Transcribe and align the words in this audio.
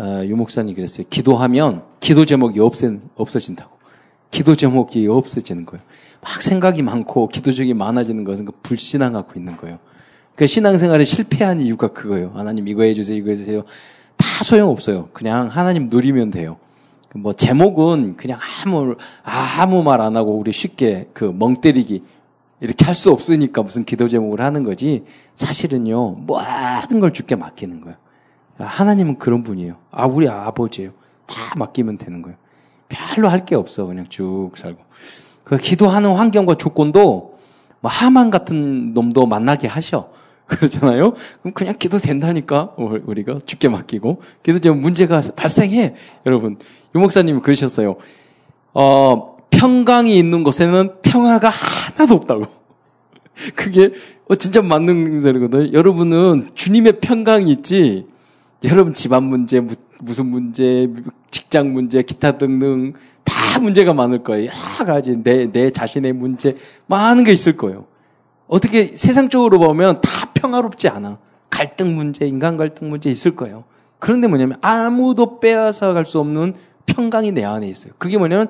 어, 0.00 0.24
유목사님 0.24 0.74
그랬어요. 0.74 1.06
기도하면 1.10 1.82
기도 2.00 2.24
제목이 2.24 2.58
없앤, 2.58 3.02
없어진다고. 3.16 3.70
기도 4.30 4.54
제목이 4.54 5.06
없어지는 5.08 5.66
거예요. 5.66 5.84
막 6.22 6.40
생각이 6.40 6.82
많고 6.82 7.28
기도 7.28 7.52
적이 7.52 7.74
많아지는 7.74 8.24
것은 8.24 8.46
그 8.46 8.52
불신앙하고 8.62 9.32
있는 9.36 9.56
거예요. 9.58 9.78
그 10.36 10.46
신앙생활에 10.46 11.04
실패한 11.04 11.60
이유가 11.60 11.88
그거예요. 11.88 12.32
하나님 12.34 12.66
이거 12.68 12.82
해주세요, 12.84 13.18
이거 13.18 13.30
해주세요. 13.30 13.64
다 14.16 14.44
소용없어요. 14.44 15.08
그냥 15.12 15.48
하나님 15.48 15.90
누리면 15.90 16.30
돼요. 16.30 16.56
뭐 17.14 17.32
제목은 17.34 18.16
그냥 18.16 18.38
아무 18.64 18.94
아무 19.22 19.82
말 19.82 20.00
안 20.00 20.16
하고 20.16 20.38
우리 20.38 20.52
쉽게 20.52 21.08
그 21.12 21.24
멍 21.24 21.54
때리기 21.54 22.04
이렇게 22.60 22.84
할 22.84 22.94
수 22.94 23.10
없으니까 23.10 23.62
무슨 23.62 23.84
기도 23.84 24.08
제목을 24.08 24.40
하는 24.40 24.62
거지 24.62 25.04
사실은요 25.34 26.12
모든 26.20 27.00
걸 27.00 27.12
주께 27.12 27.34
맡기는 27.34 27.80
거예요. 27.80 27.96
하나님은 28.66 29.18
그런 29.18 29.42
분이에요. 29.42 29.76
아 29.90 30.06
우리 30.06 30.28
아버지예요. 30.28 30.92
다 31.26 31.54
맡기면 31.56 31.98
되는 31.98 32.22
거예요. 32.22 32.36
별로 32.88 33.28
할 33.28 33.44
게 33.44 33.54
없어 33.54 33.86
그냥 33.86 34.06
쭉 34.08 34.50
살고 34.56 34.82
그 35.44 35.56
기도하는 35.56 36.14
환경과 36.14 36.56
조건도 36.56 37.38
뭐 37.80 37.90
하만 37.90 38.30
같은 38.30 38.94
놈도 38.94 39.26
만나게 39.26 39.66
하셔. 39.66 40.10
그렇잖아요? 40.50 41.14
그럼 41.42 41.54
그냥 41.54 41.74
기도 41.78 41.98
된다니까, 41.98 42.74
우리가 42.76 43.38
죽게 43.46 43.68
맡기고. 43.68 44.20
기도 44.42 44.58
좀 44.58 44.80
문제가 44.80 45.20
발생해. 45.36 45.94
여러분, 46.26 46.58
유목사님이 46.94 47.40
그러셨어요. 47.40 47.96
어, 48.74 49.36
평강이 49.50 50.18
있는 50.18 50.42
곳에는 50.42 51.02
평화가 51.02 51.48
하나도 51.48 52.16
없다고. 52.16 52.44
그게, 53.54 53.92
어, 54.28 54.34
진짜 54.34 54.60
맞는 54.60 55.20
소리거든요. 55.20 55.72
여러분은 55.72 56.50
주님의 56.56 56.98
평강이 57.00 57.50
있지, 57.52 58.06
여러분 58.64 58.92
집안 58.94 59.24
문제, 59.24 59.62
무슨 60.00 60.26
문제, 60.26 60.88
직장 61.30 61.72
문제, 61.72 62.02
기타 62.02 62.36
등등 62.38 62.92
다 63.24 63.58
문제가 63.58 63.94
많을 63.94 64.22
거예요. 64.22 64.50
여러 64.50 64.84
가지 64.84 65.16
내, 65.22 65.50
내 65.50 65.70
자신의 65.70 66.12
문제, 66.12 66.56
많은 66.86 67.24
게 67.24 67.32
있을 67.32 67.56
거예요. 67.56 67.86
어떻게 68.46 68.84
세상적으로 68.84 69.58
보면 69.58 70.00
다 70.00 70.30
평화롭지 70.34 70.88
않아. 70.88 71.18
갈등 71.48 71.94
문제, 71.96 72.26
인간 72.26 72.56
갈등 72.56 72.90
문제 72.90 73.10
있을 73.10 73.34
거예요. 73.36 73.64
그런데 73.98 74.28
뭐냐면 74.28 74.58
아무도 74.60 75.40
빼앗아 75.40 75.92
갈 75.92 76.04
수 76.04 76.18
없는 76.18 76.54
평강이 76.86 77.32
내 77.32 77.44
안에 77.44 77.68
있어요. 77.68 77.92
그게 77.98 78.18
뭐냐면 78.18 78.48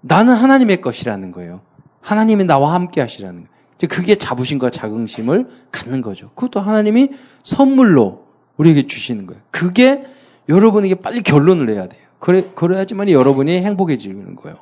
나는 0.00 0.34
하나님의 0.34 0.80
것이라는 0.80 1.32
거예요. 1.32 1.60
하나님이 2.00 2.44
나와 2.44 2.74
함께 2.74 3.00
하시라는 3.00 3.46
거예요. 3.46 3.50
그게 3.88 4.14
자부심과 4.14 4.70
자긍심을 4.70 5.48
갖는 5.72 6.00
거죠. 6.02 6.30
그것도 6.34 6.60
하나님이 6.60 7.10
선물로 7.42 8.29
우리에게 8.60 8.86
주시는 8.86 9.26
거예요. 9.26 9.40
그게 9.50 10.04
여러분에게 10.48 10.96
빨리 10.96 11.22
결론을 11.22 11.66
내야 11.66 11.88
돼요. 11.88 12.02
그래, 12.18 12.50
그래야지만 12.54 13.08
여러분이 13.08 13.58
행복해지는 13.62 14.36
거예요. 14.36 14.58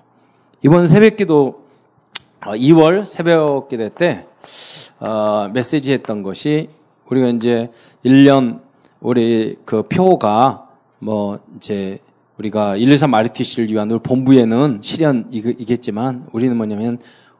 이번 0.62 0.86
새벽 0.86 1.16
기도 1.16 1.66
2월 2.40 3.00
어, 3.00 3.04
새벽 3.04 3.68
기도 3.68 3.88
때 3.88 4.26
어, 5.00 5.50
메시지 5.52 5.92
했던 5.92 6.22
것이 6.22 6.70
우리가 7.06 7.28
이제 7.28 7.70
1년 8.04 8.60
우리 9.00 9.56
그 9.64 9.82
표가 9.82 10.68
뭐 11.00 11.40
이제 11.56 11.98
우리가 12.38 12.74
123 12.74 13.12
RTC를 13.14 13.70
위한 13.72 13.90
우리 13.90 13.98
본부에는 13.98 14.78
실현이겠지만 14.80 16.28
우리는 16.32 16.56
뭐냐면 16.56 16.98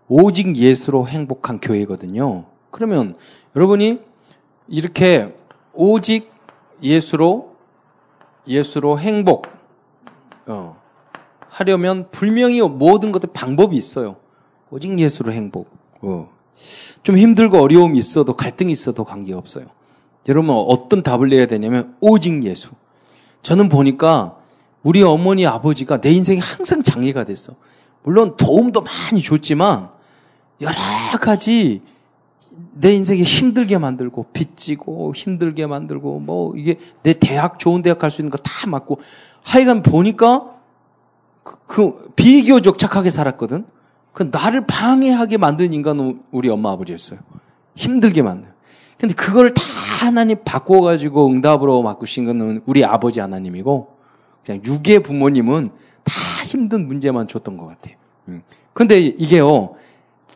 오직 0.08 0.56
예수로 0.56 1.06
행복한 1.06 1.60
교회거든요. 1.60 2.46
그러면 2.70 3.14
여러분이 3.54 4.00
이렇게 4.66 5.32
오직 5.72 6.38
예수로 6.82 7.56
예수로 8.46 8.98
행복 8.98 9.46
어, 10.46 10.80
하려면 11.48 12.08
분명히 12.10 12.60
모든 12.60 13.12
것들 13.12 13.30
방법이 13.32 13.76
있어요. 13.76 14.16
오직 14.70 14.98
예수로 14.98 15.32
행복. 15.32 15.68
어. 16.00 16.30
좀 17.03 17.16
힘들고 17.16 17.58
어려움이 17.58 17.98
있어도 17.98 18.34
갈등이 18.34 18.72
있어도 18.72 19.04
관계없어요. 19.04 19.66
여러분 20.28 20.54
어떤 20.56 21.03
답을 21.03 21.28
내야 21.28 21.47
되냐면 21.47 21.97
오직 22.00 22.44
예수. 22.44 22.70
저는 23.42 23.69
보니까 23.69 24.36
우리 24.82 25.03
어머니 25.03 25.47
아버지가 25.47 26.00
내 26.00 26.10
인생에 26.10 26.38
항상 26.38 26.82
장애가 26.82 27.24
됐어. 27.24 27.54
물론 28.03 28.36
도움도 28.36 28.82
많이 28.82 29.22
줬지만 29.22 29.91
여러 30.60 30.74
가지 31.20 31.82
내 32.72 32.92
인생에 32.94 33.22
힘들게 33.22 33.78
만들고 33.78 34.26
빚지고 34.32 35.14
힘들게 35.14 35.66
만들고 35.66 36.20
뭐 36.20 36.56
이게 36.56 36.78
내 37.02 37.12
대학 37.12 37.58
좋은 37.58 37.82
대학 37.82 37.98
갈 37.98 38.10
수 38.10 38.20
있는 38.20 38.30
거 38.30 38.38
다 38.38 38.69
맞고 38.69 39.00
하여간 39.42 39.82
보니까 39.82 40.54
그, 41.42 41.56
그 41.66 42.12
비교적 42.16 42.78
착하게 42.78 43.10
살았거든. 43.10 43.64
그 44.12 44.28
나를 44.30 44.66
방해하게 44.66 45.36
만든 45.36 45.72
인간은 45.72 46.22
우리 46.30 46.48
엄마 46.48 46.72
아버지였어요. 46.72 47.20
힘들게 47.76 48.22
만든. 48.22 48.50
근데 48.98 49.14
그걸 49.14 49.54
다 49.54 49.62
하나님 50.00 50.38
바꿔가지고 50.44 51.28
응답으로 51.28 51.82
바꾸신 51.84 52.26
거는 52.26 52.62
우리 52.66 52.84
아버지 52.84 53.20
하나님이고, 53.20 53.97
그냥 54.44 54.60
육의 54.64 55.04
부모님은 55.04 55.68
다 56.02 56.12
힘든 56.47 56.88
문제만 56.88 57.28
줬던 57.28 57.56
것 57.56 57.66
같아요. 57.66 57.94
음. 58.26 58.42
근데 58.72 58.98
이게요, 58.98 59.76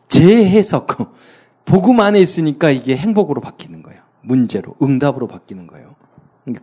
제 0.07 0.45
해석, 0.49 0.87
복음 1.65 2.01
안에 2.01 2.21
있으니까 2.21 2.71
이게 2.71 2.97
행복으로 2.97 3.41
바뀌는 3.41 3.83
거예요. 3.83 4.01
문제로, 4.21 4.75
응답으로 4.83 5.27
바뀌는 5.27 5.67
거예요. 5.67 5.95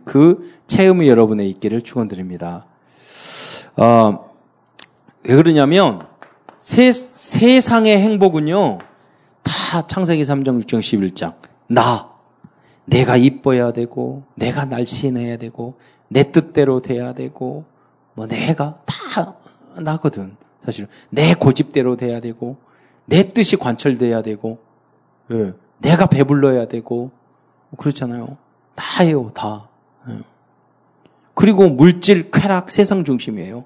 그 0.04 0.58
체험이 0.66 1.08
여러분의 1.08 1.48
있기를 1.50 1.82
축원드립니다. 1.82 2.66
어, 3.76 4.30
왜 5.24 5.36
그러냐면 5.36 6.06
세, 6.58 6.92
세상의 6.92 7.98
행복은요. 7.98 8.78
다 9.42 9.86
창세기 9.86 10.22
3장, 10.22 10.62
6장, 10.62 10.80
11장. 10.80 11.34
나. 11.68 12.10
내가 12.84 13.16
이뻐야 13.16 13.72
되고, 13.72 14.24
내가 14.34 14.64
날씬해야 14.64 15.38
되고, 15.38 15.78
내 16.08 16.24
뜻대로 16.24 16.80
돼야 16.80 17.12
되고, 17.12 17.64
뭐 18.14 18.26
내가 18.26 18.80
다 18.84 19.36
나거든. 19.80 20.36
사실 20.64 20.88
내 21.08 21.34
고집대로 21.34 21.96
돼야 21.96 22.20
되고, 22.20 22.56
내 23.06 23.22
뜻이 23.22 23.56
관철돼야 23.56 24.22
되고, 24.22 24.58
예. 25.30 25.52
내가 25.78 26.06
배불러야 26.06 26.66
되고, 26.66 27.10
그렇잖아요. 27.76 28.36
다예요, 28.74 29.28
다. 29.34 29.68
예. 30.08 30.18
그리고 31.34 31.68
물질, 31.68 32.30
쾌락, 32.30 32.70
세상 32.70 33.04
중심이에요. 33.04 33.64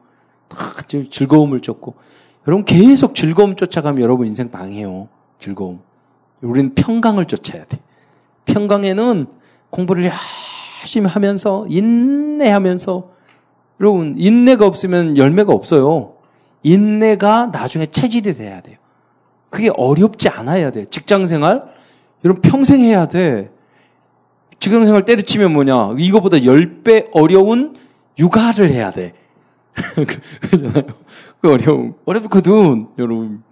다 0.48 0.56
즐거움을 1.10 1.60
쫓고. 1.60 1.94
여러분 2.46 2.64
계속 2.64 3.14
즐거움 3.14 3.56
쫓아가면 3.56 4.02
여러분 4.02 4.26
인생 4.26 4.50
망해요. 4.52 5.08
즐거움. 5.40 5.80
우리는 6.42 6.74
평강을 6.74 7.24
쫓아야 7.26 7.64
돼. 7.64 7.78
평강에는 8.44 9.26
공부를 9.70 10.10
열심히 10.82 11.08
하면서 11.08 11.66
인내하면서 11.68 13.10
여러분 13.80 14.14
인내가 14.16 14.66
없으면 14.66 15.16
열매가 15.16 15.52
없어요. 15.52 16.14
인내가 16.62 17.46
나중에 17.46 17.86
체질이 17.86 18.34
돼야 18.34 18.60
돼요. 18.60 18.76
그게 19.54 19.70
어렵지 19.76 20.28
않아야 20.28 20.72
돼. 20.72 20.84
직장 20.86 21.28
생활 21.28 21.62
여러분 22.24 22.42
평생 22.42 22.80
해야 22.80 23.06
돼. 23.06 23.52
직장 24.58 24.84
생활 24.84 25.04
때려치면 25.04 25.52
뭐냐? 25.52 25.94
이거보다 25.96 26.38
10배 26.38 27.10
어려운 27.12 27.76
육아를 28.18 28.70
해야 28.70 28.90
돼. 28.90 29.14
그러잖아요. 30.42 30.82
그 31.40 31.52
어려움. 31.52 31.94
어렵거든, 32.04 32.88
여러분. 32.98 33.44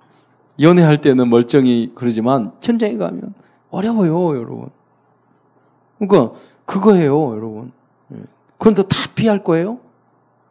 연애할 0.58 1.00
때는 1.00 1.30
멀쩡히 1.30 1.92
그러지만, 1.94 2.50
현장에 2.60 2.96
가면 2.96 3.34
어려워요, 3.70 4.36
여러분. 4.36 4.70
그러니까, 6.00 6.34
그거예요, 6.64 7.36
여러분. 7.36 7.70
예. 8.12 8.16
그런데 8.58 8.82
다 8.82 8.96
피할 9.14 9.44
거예요? 9.44 9.78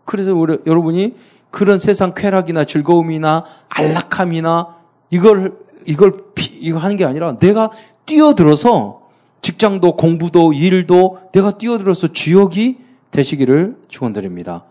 그래서 0.05 0.33
우리, 0.33 0.59
여러분이 0.65 1.15
그런 1.49 1.77
세상 1.77 2.13
쾌락이나 2.15 2.63
즐거움이나 2.63 3.43
안락함이나 3.67 4.80
이걸, 5.11 5.57
이걸, 5.85 6.13
피, 6.33 6.57
이거 6.59 6.79
하는 6.79 6.95
게 6.97 7.05
아니라 7.05 7.37
내가 7.37 7.69
뛰어들어서 8.05 9.01
직장도 9.41 9.95
공부도 9.95 10.53
일도 10.53 11.19
내가 11.33 11.57
뛰어들어서 11.57 12.07
주역이 12.07 12.77
되시기를 13.11 13.77
축원드립니다. 13.87 14.63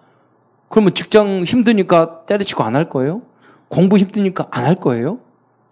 그러면 0.68 0.94
직장 0.94 1.42
힘드니까 1.44 2.24
때려치고 2.26 2.62
안 2.64 2.74
할 2.76 2.88
거예요? 2.88 3.22
공부 3.68 3.98
힘드니까 3.98 4.46
안 4.50 4.64
할 4.64 4.74
거예요? 4.76 5.18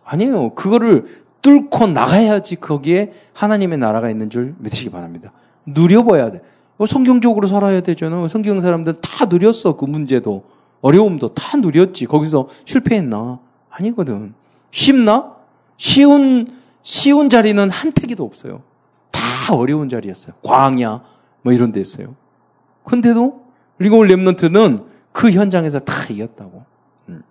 아니에요. 0.04 0.54
그거를 0.54 1.06
뚫고 1.42 1.86
나가야지 1.88 2.56
거기에 2.56 3.12
하나님의 3.32 3.78
나라가 3.78 4.10
있는 4.10 4.28
줄 4.30 4.54
믿으시기 4.58 4.90
바랍니다. 4.90 5.32
누려봐야 5.66 6.30
돼. 6.30 6.40
성경적으로 6.86 7.46
살아야 7.46 7.80
되잖아. 7.80 8.26
성경 8.28 8.60
사람들 8.60 8.94
다 9.00 9.26
누렸어. 9.26 9.76
그 9.76 9.84
문제도. 9.84 10.44
어려움도 10.80 11.34
다 11.34 11.56
누렸지. 11.56 12.06
거기서 12.06 12.48
실패했나? 12.64 13.38
아니거든. 13.70 14.34
쉽나? 14.70 15.36
쉬운, 15.76 16.58
쉬운 16.82 17.28
자리는 17.28 17.70
한 17.70 17.92
태기도 17.92 18.24
없어요. 18.24 18.62
다 19.10 19.54
어려운 19.54 19.88
자리였어요. 19.88 20.34
광야, 20.42 21.02
뭐 21.42 21.52
이런 21.52 21.72
데 21.72 21.80
있어요. 21.80 22.14
근데도 22.84 23.42
리고울 23.78 24.08
랩런트는 24.08 24.84
그 25.12 25.30
현장에서 25.30 25.78
다 25.80 25.92
이겼다고. 26.10 26.64
음. 27.08 27.22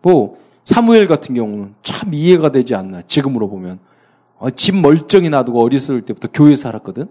뭐 0.00 0.38
사무엘 0.64 1.06
같은 1.06 1.34
경우는 1.34 1.74
참 1.82 2.14
이해가 2.14 2.52
되지 2.52 2.74
않나. 2.74 3.02
지금으로 3.02 3.48
보면 3.48 3.78
어, 4.38 4.50
집 4.50 4.76
멀쩡히 4.76 5.28
놔두고 5.28 5.62
어렸을 5.62 6.02
때부터 6.02 6.28
교회 6.32 6.56
살았거든. 6.56 7.08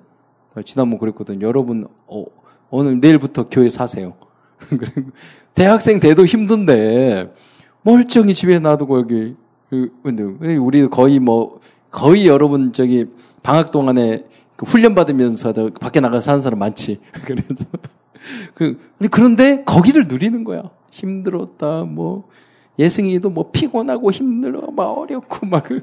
어, 0.55 0.61
지난번 0.63 0.99
그랬거든. 0.99 1.41
여러분 1.41 1.87
어, 2.07 2.25
오늘 2.69 2.99
내일부터 2.99 3.49
교회 3.49 3.69
사세요. 3.69 4.13
대학생 5.53 5.99
돼도 5.99 6.25
힘든데 6.25 7.31
멀쩡히 7.83 8.33
집에 8.33 8.59
놔두고 8.59 8.99
여기 8.99 9.35
그, 9.71 9.91
근데 10.03 10.23
우리 10.57 10.87
거의 10.87 11.19
뭐 11.19 11.59
거의 11.89 12.27
여러분 12.27 12.73
저기 12.73 13.07
방학 13.41 13.71
동안에 13.71 14.25
그 14.55 14.67
훈련 14.67 14.93
받으면서도 14.93 15.71
밖에 15.71 15.99
나가서 15.99 16.21
사는 16.21 16.41
사람 16.41 16.59
많지. 16.59 16.99
그래서 17.25 17.65
그 18.53 18.77
그런데 19.09 19.63
거기를 19.63 20.05
누리는 20.07 20.43
거야. 20.43 20.69
힘들었다 20.91 21.85
뭐 21.85 22.29
예승이도 22.77 23.31
뭐 23.31 23.49
피곤하고 23.51 24.11
힘들어 24.11 24.69
막 24.71 24.91
어렵고 24.91 25.47
막 25.47 25.63
그, 25.63 25.81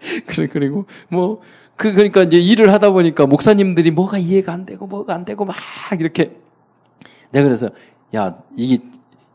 그래 0.26 0.46
그리고 0.46 0.86
뭐 1.10 1.42
그 1.76 1.92
그러니까 1.92 2.22
이제 2.22 2.38
일을 2.38 2.72
하다 2.72 2.90
보니까 2.90 3.26
목사님들이 3.26 3.90
뭐가 3.90 4.18
이해가 4.18 4.52
안 4.52 4.64
되고 4.64 4.86
뭐가 4.86 5.14
안 5.14 5.24
되고 5.24 5.44
막 5.44 5.54
이렇게 6.00 6.34
내가 7.30 7.44
그래서 7.44 7.68
야 8.14 8.34
이게 8.56 8.82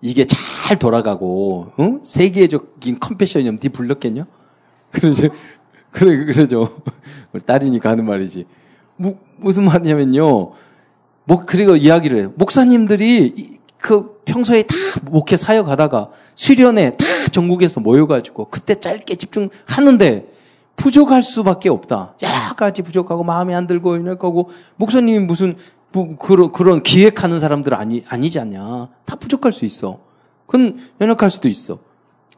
이게 0.02 0.26
잘 0.26 0.80
돌아가고 0.80 1.72
응? 1.80 2.00
세계적인 2.04 3.00
컴패션이면 3.00 3.58
네 3.58 3.70
불렀겠냐? 3.70 4.26
그러죠. 4.92 5.30
그래 5.92 6.26
그러죠. 6.26 6.82
우리 7.32 7.42
딸이니까 7.42 7.90
하는 7.90 8.06
말이지. 8.06 8.46
뭐, 8.98 9.18
무슨 9.38 9.64
말이냐면요. 9.66 10.52
목 11.26 11.46
그리고 11.46 11.76
이야기를 11.76 12.20
해요. 12.20 12.34
목사님들이 12.36 13.60
그 13.78 14.22
평소에 14.26 14.64
다 14.64 14.76
목회 15.04 15.36
사역 15.38 15.70
하다가 15.70 16.10
수련회 16.36 16.92
다 16.92 17.06
전국에서 17.32 17.80
모여가지고 17.80 18.48
그때 18.50 18.80
짧게 18.80 19.16
집중하는데 19.16 20.28
부족할 20.76 21.22
수밖에 21.24 21.70
없다. 21.70 22.16
여러 22.22 22.56
가지 22.56 22.82
부족하고 22.82 23.24
마음에 23.24 23.54
안 23.54 23.68
들고 23.68 23.98
이럴 23.98 24.18
거고 24.18 24.50
목사님이 24.78 25.20
무슨 25.20 25.56
뭐 25.94 26.18
그런 26.18 26.52
그런 26.52 26.84
기획하는 26.84 27.40
사람들 27.40 27.74
아니 27.74 28.04
아니지 28.08 28.40
않냐. 28.40 28.90
다 29.06 29.16
부족할 29.16 29.52
수 29.52 29.66
있어. 29.66 30.00
그건 30.46 30.80
연약할 31.00 31.30
수도 31.30 31.48
있어. 31.48 31.80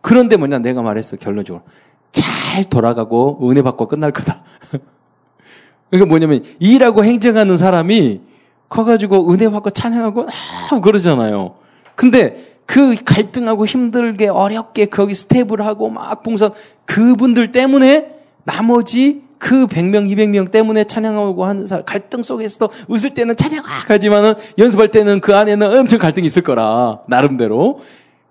그런데 0.02 0.36
뭐냐 0.38 0.60
내가 0.60 0.82
말했어 0.82 1.16
결론적으로 1.18 1.64
잘 2.12 2.64
돌아가고 2.66 3.50
은혜 3.50 3.62
받고 3.62 3.88
끝날 3.88 4.12
거다. 4.12 4.44
그러니까 5.90 6.10
뭐냐면 6.10 6.44
일하고 6.60 7.04
행정하는 7.04 7.58
사람이 7.58 8.22
커가지고 8.70 9.32
은혜 9.32 9.50
받고 9.50 9.72
찬양하고 9.72 10.28
아, 10.72 10.80
그러잖아요. 10.80 11.56
근데 11.96 12.54
그 12.66 12.96
갈등하고 13.04 13.66
힘들게 13.66 14.28
어렵게 14.28 14.86
거기 14.88 15.16
스텝을 15.16 15.66
하고 15.66 15.90
막 15.90 16.24
봉사 16.24 16.52
그분들 16.86 17.52
때문에 17.52 18.16
나머지 18.44 19.23
그 19.44 19.68
100명, 19.68 20.10
200명 20.10 20.52
때문에 20.52 20.86
찬양하고 20.86 21.44
하는 21.44 21.68
사람, 21.68 21.84
갈등 21.84 22.24
속에서도 22.24 22.70
웃을 22.88 23.14
때는 23.14 23.36
찬양하지만은 23.36 24.36
연습할 24.58 24.88
때는 24.88 25.20
그 25.20 25.36
안에는 25.36 25.80
엄청 25.80 26.00
갈등이 26.00 26.26
있을 26.26 26.44
거라, 26.44 27.02
나름대로. 27.10 27.82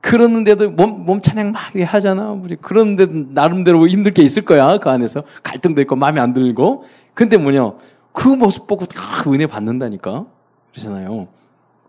그러는데도 0.01 0.71
몸, 0.71 1.05
몸 1.05 1.21
찬양 1.21 1.53
막 1.53 1.61
하잖아. 1.75 2.31
우리 2.31 2.57
그런데도 2.57 3.27
나름대로 3.29 3.87
힘들 3.87 4.15
게 4.15 4.23
있을 4.23 4.43
거야. 4.47 4.79
그 4.79 4.89
안에서. 4.89 5.23
갈등도 5.43 5.83
있고 5.83 5.97
마음에 5.97 6.19
안 6.19 6.33
들고. 6.33 6.85
근데 7.13 7.37
뭐냐. 7.37 7.73
그 8.13 8.29
모습 8.29 8.67
보고 8.67 8.87
다 8.87 8.99
은혜 9.31 9.47
받는다니까. 9.47 10.25
그러잖아요. 10.73 11.29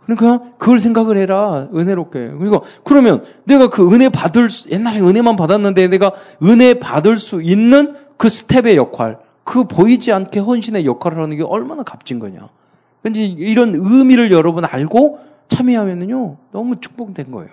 그러니까 0.06 0.44
그걸 0.58 0.82
생각을 0.82 1.16
해라. 1.16 1.70
은혜롭게. 1.74 2.34
그리고 2.38 2.64
그러면 2.84 3.24
내가 3.46 3.70
그 3.70 3.90
은혜 3.94 4.10
받을 4.10 4.50
수, 4.50 4.70
옛날에 4.70 5.00
은혜만 5.00 5.38
받았는데 5.38 5.88
내가 5.88 6.12
은혜 6.44 6.78
받을 6.78 7.16
수 7.16 7.42
있는 7.42 7.96
그 8.18 8.30
스텝의 8.30 8.78
역할, 8.78 9.20
그 9.44 9.66
보이지 9.66 10.12
않게 10.12 10.40
헌신의 10.40 10.86
역할을 10.86 11.22
하는 11.22 11.38
게 11.38 11.44
얼마나 11.44 11.84
값진 11.84 12.20
거냐. 12.20 12.48
근데 13.02 13.26
이런 13.26 13.74
의미를 13.76 14.32
여러분 14.32 14.66
알고 14.66 15.20
참여하면은요, 15.50 16.38
너무 16.52 16.80
축복된 16.80 17.32
거예요. 17.32 17.50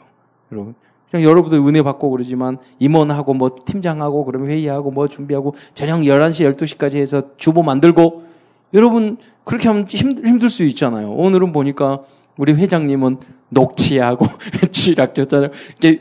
여러분. 0.52 0.74
그냥 1.10 1.28
여러분들 1.28 1.58
은혜 1.58 1.82
받고 1.82 2.10
그러지만 2.10 2.58
임원하고 2.78 3.34
뭐 3.34 3.50
팀장하고 3.64 4.24
그러면 4.24 4.48
회의하고 4.48 4.92
뭐 4.92 5.08
준비하고 5.08 5.54
저녁 5.74 6.00
11시, 6.02 6.54
12시까지 6.54 6.96
해서 6.96 7.36
주보 7.36 7.64
만들고 7.64 8.22
여러분 8.74 9.16
그렇게 9.42 9.66
하면 9.66 9.86
힘들, 9.88 10.24
힘들 10.24 10.48
수 10.48 10.62
있잖아요. 10.64 11.10
오늘은 11.10 11.50
보니까 11.50 12.02
우리 12.40 12.54
회장님은 12.54 13.18
녹취하고 13.50 14.24
취락했잖아요. 14.72 15.50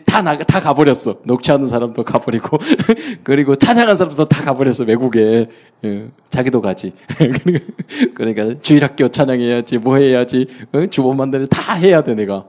다 0.05 0.21
나, 0.21 0.37
다 0.37 0.61
가버렸어. 0.61 1.17
녹취하는 1.23 1.67
사람도 1.67 2.05
가버리고 2.05 2.57
그리고 3.25 3.57
찬양한 3.57 3.97
사람도 3.97 4.23
다 4.23 4.45
가버렸어 4.45 4.85
외국에. 4.87 5.47
예, 5.83 6.07
자기도 6.29 6.61
가지. 6.61 6.93
그러니까 8.15 8.57
주일학교 8.61 9.09
찬양해야지, 9.09 9.79
뭐 9.79 9.97
해야지, 9.97 10.47
어? 10.71 10.85
주보 10.85 11.13
만들어 11.13 11.45
다 11.47 11.73
해야 11.73 12.01
돼 12.01 12.15
내가. 12.15 12.45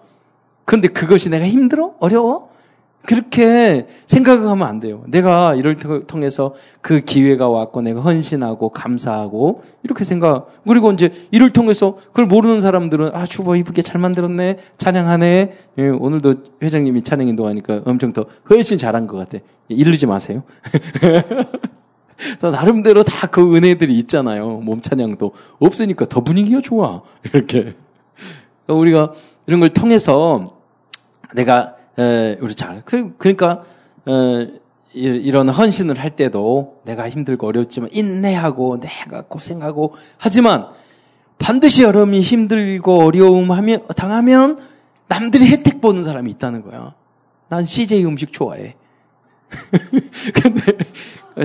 근데 0.65 0.87
그것이 0.87 1.29
내가 1.29 1.45
힘들어? 1.49 1.95
어려워? 1.99 2.50
그렇게 3.07 3.87
생각하면 4.07 4.67
안 4.67 4.79
돼요. 4.79 5.03
내가 5.09 5.55
이를 5.55 5.77
통해서 6.07 6.55
그 6.81 7.01
기회가 7.01 7.49
왔고 7.49 7.81
내가 7.83 8.01
헌신하고 8.01 8.69
감사하고 8.71 9.63
이렇게 9.83 10.05
생각. 10.05 10.49
그리고 10.67 10.93
이제 10.93 11.11
이를 11.31 11.51
통해서 11.51 11.97
그걸 12.09 12.27
모르는 12.27 12.61
사람들은 12.61 13.11
아 13.15 13.25
주보 13.27 13.57
이쁘게 13.57 13.83
잘 13.83 14.01
만들었네 14.01 14.59
찬양하네. 14.79 15.53
예, 15.79 15.89
오늘도 15.89 16.35
회장님이 16.63 17.03
찬양 17.03 17.27
인도하니까 17.29 17.83
엄청 17.87 18.13
더 18.13 18.27
훨씬 18.51 18.77
잘한 18.79 19.07
것 19.07 19.17
같아. 19.17 19.39
이르지 19.69 20.07
마세요. 20.07 20.43
나름대로 22.43 23.03
다 23.03 23.29
그 23.31 23.57
은혜들이 23.57 23.97
있잖아요. 23.99 24.59
몸 24.59 24.81
찬양도 24.81 25.33
없으니까 25.59 26.05
더 26.07 26.21
분위기가 26.21 26.61
좋아. 26.61 27.03
이렇게 27.33 27.75
그러니까 28.67 28.75
우리가 28.81 29.13
이런 29.47 29.61
걸 29.61 29.71
통해서 29.71 30.59
내가 31.35 31.77
에, 32.01 32.39
우리 32.41 32.55
잘 32.55 32.83
그, 32.85 33.15
그러니까 33.19 33.65
에, 34.09 34.61
이런 34.93 35.49
헌신을 35.49 35.99
할 35.99 36.17
때도 36.17 36.81
내가 36.85 37.09
힘들고 37.09 37.47
어렵지만 37.47 37.91
인내하고 37.93 38.81
내가 38.81 39.23
고생하고 39.23 39.95
하지만 40.19 40.69
반드시 41.39 41.83
여러분이 41.83 42.21
힘들고 42.21 43.05
어려움 43.05 43.53
하면 43.53 43.87
당하면 43.97 44.59
남들이 45.07 45.47
혜택 45.47 45.81
보는 45.81 46.05
사람이 46.05 46.31
있다는 46.33 46.63
거야. 46.63 46.95
난 47.49 47.67
CJ 47.67 48.05
음식 48.05 48.33
좋아해. 48.33 48.75
근데 50.35 50.77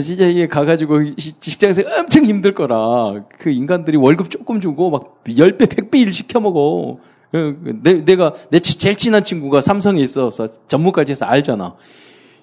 CJ에 0.01 0.47
가가지고 0.47 1.15
직장에서 1.15 1.83
엄청 1.99 2.25
힘들 2.25 2.53
거라 2.53 3.23
그 3.39 3.49
인간들이 3.49 3.97
월급 3.97 4.29
조금 4.29 4.59
주고 4.59 4.91
막 4.91 5.23
10배, 5.23 5.67
100배 5.67 5.99
일 5.99 6.13
시켜 6.13 6.39
먹어. 6.39 6.99
어, 7.35 7.53
내, 7.83 8.05
내가, 8.05 8.33
내 8.49 8.59
제일 8.59 8.95
친한 8.95 9.23
친구가 9.23 9.59
삼성에 9.59 10.01
있어서 10.01 10.47
전문까지 10.67 11.11
해서 11.11 11.25
알잖아. 11.25 11.75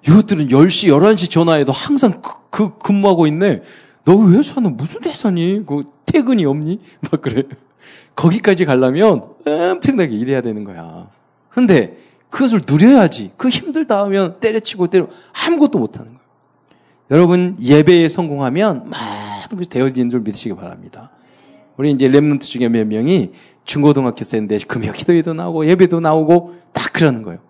이것들은 0.07 0.49
10시, 0.49 0.89
11시 0.89 1.31
전화해도 1.31 1.73
항상 1.73 2.21
그, 2.21 2.33
그 2.51 2.79
근무하고 2.79 3.27
있네. 3.27 3.63
너 4.05 4.29
회사는 4.29 4.77
무슨 4.77 5.03
회사니? 5.05 5.65
그 5.67 5.81
퇴근이 6.05 6.45
없니? 6.45 6.81
막 7.11 7.23
그래. 7.23 7.45
거기까지 8.15 8.67
가려면 8.67 9.23
엄청나게 9.47 10.15
일해야 10.15 10.43
되는 10.43 10.65
거야. 10.65 11.09
근데 11.49 11.97
그것을 12.29 12.61
누려야지. 12.69 13.33
그 13.37 13.49
힘들다 13.49 14.01
하면 14.05 14.39
때려치고 14.41 14.89
때려 14.89 15.09
아무것도 15.47 15.79
못 15.79 15.99
하는 15.99 16.13
거야. 16.13 16.23
여러분 17.11 17.57
예배에 17.61 18.09
성공하면 18.09 18.91
모든 18.91 19.59
것이 19.59 19.71
되어지는 19.71 20.11
줄 20.11 20.21
믿으시기 20.21 20.55
바랍니다. 20.55 21.11
우리 21.77 21.91
이제 21.91 22.09
랩런트 22.09 22.43
중에 22.43 22.69
몇 22.69 22.87
명이 22.87 23.33
중고등학교 23.65 24.25
생인데 24.25 24.59
금요 24.67 24.93
기도회도 24.93 25.35
나오고 25.35 25.67
예배도 25.67 26.01
나오고 26.01 26.55
딱 26.73 26.93
그러는 26.93 27.23
거예요. 27.23 27.41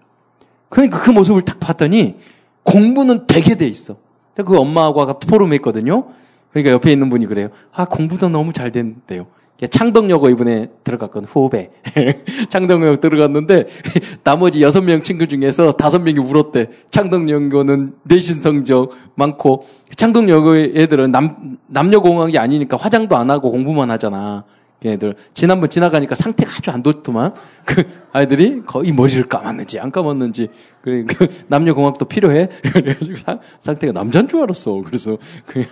그러니까 0.69 1.01
그 1.01 1.11
모습을 1.11 1.43
딱 1.43 1.61
봤더니 1.61 2.17
공부는 2.63 3.27
되게 3.27 3.55
돼 3.55 3.67
있어. 3.67 3.97
그 4.35 4.59
엄마하고 4.59 5.03
아까 5.03 5.13
포럼에 5.15 5.57
있거든요. 5.57 6.07
그러니까 6.51 6.73
옆에 6.73 6.93
있는 6.93 7.09
분이 7.11 7.27
그래요. 7.27 7.49
아, 7.73 7.85
공부도 7.85 8.29
너무 8.29 8.53
잘 8.53 8.71
된대요. 8.71 9.27
창덕여고 9.71 10.29
이번에 10.31 10.71
들어갔거든, 10.83 11.29
후배. 11.29 11.71
창덕여고 12.51 12.97
들어갔는데, 12.97 13.69
나머지 14.25 14.61
여섯 14.61 14.81
명 14.83 15.03
친구 15.03 15.29
중에서 15.29 15.73
다섯 15.73 16.01
명이 16.01 16.19
울었대. 16.19 16.71
창덕여고는 16.91 17.95
내신 18.03 18.37
성적 18.39 18.91
많고, 19.15 19.65
창덕여고 19.95 20.57
애들은 20.57 21.13
남, 21.13 21.59
남녀공학이 21.69 22.39
아니니까 22.39 22.77
화장도 22.77 23.17
안 23.17 23.31
하고 23.31 23.53
공부만 23.53 23.91
하잖아. 23.91 24.45
걔네들 24.83 25.15
지난번 25.33 25.71
지나가니까 25.71 26.15
상태가 26.15 26.53
아주 26.57 26.71
안 26.71 26.83
좋더만 26.83 27.35
그 27.65 27.85
아이들이 28.13 28.63
거의 28.67 28.93
머리를 28.93 29.29
감았는지 29.29 29.81
안 29.81 29.91
감았는지 29.91 30.49
그래 30.83 31.05
그 31.05 31.27
남녀 31.49 31.75
공학도 31.75 32.07
필요해 32.07 32.49
그래가지고 32.73 33.17
상, 33.17 33.41
상태가 33.59 33.93
남자인 33.93 34.29
줄 34.29 34.43
알았어 34.43 34.83
그래서 34.85 35.17
그, 35.47 35.65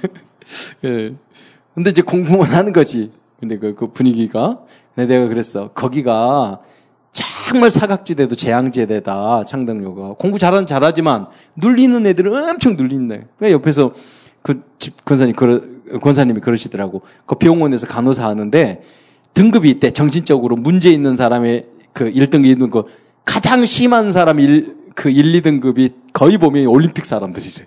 그 0.80 1.16
근데 1.74 1.90
이제 1.90 2.02
공부만 2.02 2.50
하는 2.50 2.72
거지 2.72 3.10
근데 3.40 3.58
그, 3.58 3.74
그 3.74 3.88
분위기가 3.88 4.60
내가 4.94 5.28
그랬어. 5.28 5.68
거기가 5.68 6.60
정말 7.12 7.70
사각지대도 7.70 8.36
재앙지대다, 8.36 9.44
창덕교가. 9.44 10.14
공부 10.14 10.38
잘하는 10.38 10.66
잘하지만, 10.66 11.26
눌리는 11.56 12.06
애들은 12.06 12.48
엄청 12.50 12.76
눌린네. 12.76 13.26
왜 13.40 13.52
옆에서 13.52 13.92
그집 14.42 15.04
권사님, 15.04 15.34
그러, 15.34 15.60
권사님이 15.98 16.40
그러시더라고. 16.40 17.02
그 17.26 17.36
병원에서 17.36 17.86
간호사 17.86 18.28
하는데, 18.28 18.80
등급이 19.34 19.70
있대. 19.70 19.90
정신적으로 19.90 20.56
문제 20.56 20.90
있는 20.90 21.16
사람의 21.16 21.66
그 21.92 22.10
1등급 22.10 22.46
있는 22.46 22.70
거, 22.70 22.86
가장 23.24 23.64
심한 23.64 24.12
사람 24.12 24.40
1, 24.40 24.76
그 24.94 25.10
1, 25.10 25.40
2등급이 25.40 25.92
거의 26.12 26.38
보면 26.38 26.66
올림픽 26.66 27.04
사람들이래. 27.04 27.66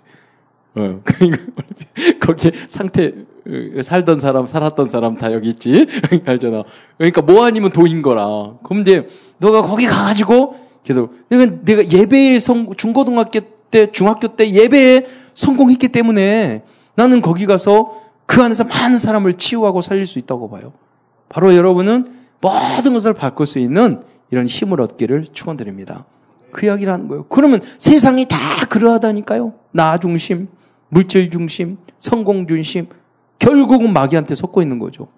어, 0.76 1.00
그러니까 1.04 1.38
거기 2.20 2.50
상태 2.68 3.12
어, 3.46 3.82
살던 3.82 4.20
사람, 4.20 4.46
살았던 4.46 4.86
사람 4.86 5.16
다 5.16 5.32
여기 5.32 5.48
있지. 5.50 5.86
알잖아. 6.24 6.64
그러니까 6.98 7.22
뭐 7.22 7.44
아니면 7.44 7.70
도인 7.70 8.02
거라. 8.02 8.54
그럼 8.62 8.82
이제 8.82 9.06
너가 9.38 9.62
거기 9.62 9.86
가가지고 9.86 10.56
계속 10.82 11.14
내가 11.28 11.46
내가 11.64 11.86
예배에 11.86 12.40
성 12.40 12.72
중고등학교 12.76 13.40
때 13.70 13.90
중학교 13.90 14.28
때 14.28 14.50
예배에 14.50 15.06
성공했기 15.34 15.88
때문에 15.88 16.62
나는 16.94 17.20
거기 17.20 17.46
가서 17.46 18.03
그 18.26 18.42
안에서 18.42 18.64
많은 18.64 18.98
사람을 18.98 19.34
치유하고 19.34 19.80
살릴 19.80 20.06
수 20.06 20.18
있다고 20.18 20.50
봐요. 20.50 20.72
바로 21.28 21.54
여러분은 21.54 22.24
모든 22.40 22.92
것을 22.92 23.14
바꿀 23.14 23.46
수 23.46 23.58
있는 23.58 24.02
이런 24.30 24.46
힘을 24.46 24.80
얻기를 24.80 25.26
축원드립니다. 25.32 26.04
그 26.52 26.66
이야기를 26.66 26.92
하는 26.92 27.08
거예요. 27.08 27.24
그러면 27.28 27.60
세상이 27.78 28.26
다 28.26 28.36
그러하다니까요. 28.68 29.54
나 29.72 29.98
중심, 29.98 30.48
물질 30.88 31.30
중심, 31.30 31.78
성공 31.98 32.46
중심, 32.46 32.88
결국은 33.38 33.92
마귀한테 33.92 34.34
속고 34.34 34.62
있는 34.62 34.78
거죠. 34.78 35.08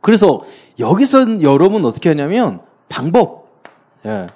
그래서 0.00 0.42
여기서 0.78 1.42
여러분 1.42 1.84
어떻게 1.84 2.08
하냐면 2.08 2.60
방법. 2.88 3.62
예. 4.06 4.26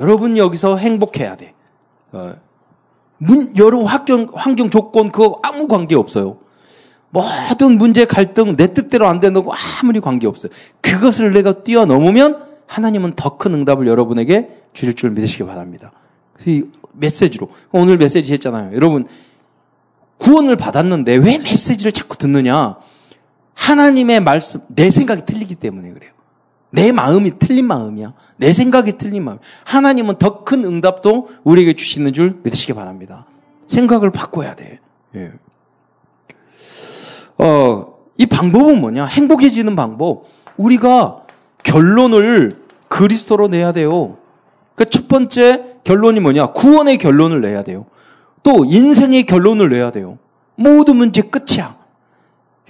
여러분 0.00 0.36
여기서 0.36 0.76
행복해야 0.76 1.36
돼. 1.36 1.54
어. 2.12 2.34
문, 3.18 3.56
여러분 3.56 3.86
환경, 3.86 4.28
환경 4.32 4.70
조건 4.70 5.10
그거 5.10 5.38
아무 5.42 5.66
관계 5.66 5.96
없어요. 5.96 6.38
모든 7.10 7.78
문제 7.78 8.04
갈등 8.04 8.56
내 8.56 8.72
뜻대로 8.72 9.06
안 9.08 9.20
되는 9.20 9.42
거 9.42 9.52
아무리 9.82 10.00
관계 10.00 10.26
없어요. 10.26 10.52
그것을 10.80 11.32
내가 11.32 11.62
뛰어넘으면 11.62 12.44
하나님은 12.66 13.14
더 13.14 13.38
큰 13.38 13.54
응답을 13.54 13.86
여러분에게 13.86 14.50
주실 14.74 14.94
줄 14.94 15.10
믿으시기 15.10 15.44
바랍니다. 15.44 15.92
그래서 16.34 16.50
이 16.50 16.62
메시지로 16.92 17.48
오늘 17.72 17.96
메시지 17.96 18.32
했잖아요. 18.32 18.74
여러분 18.74 19.06
구원을 20.18 20.56
받았는데 20.56 21.16
왜 21.16 21.38
메시지를 21.38 21.92
자꾸 21.92 22.16
듣느냐? 22.18 22.76
하나님의 23.54 24.20
말씀, 24.20 24.60
내 24.68 24.90
생각이 24.90 25.24
틀리기 25.24 25.54
때문에 25.56 25.90
그래요. 25.92 26.10
내 26.70 26.92
마음이 26.92 27.38
틀린 27.38 27.66
마음이야. 27.66 28.12
내 28.36 28.52
생각이 28.52 28.98
틀린 28.98 29.24
마음. 29.24 29.38
하나님은 29.64 30.16
더 30.18 30.44
큰 30.44 30.64
응답도 30.64 31.28
우리에게 31.44 31.74
주시는 31.74 32.12
줄 32.12 32.38
믿으시기 32.42 32.74
바랍니다. 32.74 33.26
생각을 33.68 34.10
바꿔야 34.10 34.54
돼. 34.54 34.78
예. 35.16 35.32
어, 37.38 37.94
이 38.16 38.26
방법은 38.26 38.80
뭐냐? 38.80 39.04
행복해지는 39.06 39.76
방법. 39.76 40.24
우리가 40.56 41.22
결론을 41.62 42.62
그리스도로 42.88 43.48
내야 43.48 43.72
돼요. 43.72 44.16
그러니까 44.74 45.00
번째 45.08 45.64
결론이 45.84 46.20
뭐냐? 46.20 46.52
구원의 46.52 46.98
결론을 46.98 47.40
내야 47.40 47.62
돼요. 47.62 47.86
또 48.42 48.64
인생의 48.64 49.24
결론을 49.24 49.68
내야 49.70 49.90
돼요. 49.90 50.18
모든 50.56 50.96
문제 50.96 51.22
끝이야. 51.22 51.76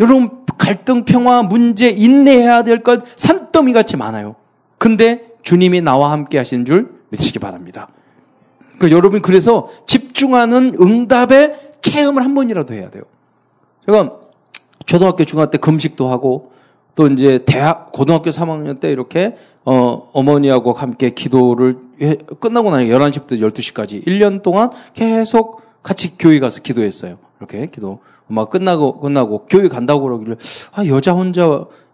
여러분 0.00 0.44
갈등, 0.58 1.04
평화, 1.04 1.42
문제 1.42 1.88
인내해야 1.88 2.62
될 2.62 2.82
것 2.82 3.02
산더미 3.16 3.72
같이 3.72 3.96
많아요. 3.96 4.36
근데 4.76 5.32
주님이 5.42 5.80
나와 5.80 6.12
함께 6.12 6.38
하시는 6.38 6.64
줄 6.64 6.92
믿으시기 7.10 7.38
바랍니다. 7.38 7.88
그러니까 8.76 8.90
여러분 8.96 9.22
그래서 9.22 9.68
집중하는 9.86 10.76
응답의 10.80 11.72
체험을 11.80 12.24
한 12.24 12.34
번이라도 12.34 12.74
해야 12.74 12.90
돼요. 12.90 13.02
제가 13.86 14.18
초등학교, 14.88 15.24
중학교 15.24 15.50
때 15.50 15.58
금식도 15.58 16.08
하고 16.08 16.50
또 16.94 17.06
이제 17.06 17.44
대학, 17.44 17.92
고등학교 17.92 18.30
3학년 18.30 18.80
때 18.80 18.90
이렇게 18.90 19.36
어, 19.64 20.08
어머니하고 20.14 20.72
함께 20.72 21.10
기도를 21.10 21.76
해, 22.00 22.16
끝나고 22.40 22.70
나니 22.70 22.88
11시부터 22.88 23.38
12시까지 23.38 24.06
1년 24.06 24.42
동안 24.42 24.70
계속 24.94 25.60
같이 25.82 26.16
교회 26.16 26.40
가서 26.40 26.62
기도했어요. 26.62 27.18
이렇게 27.38 27.66
기도. 27.66 28.00
엄마 28.30 28.46
끝나고 28.46 29.00
끝나고 29.00 29.46
교회 29.48 29.68
간다고 29.68 30.02
그러길래 30.04 30.36
아 30.72 30.86
여자 30.86 31.12
혼자 31.12 31.42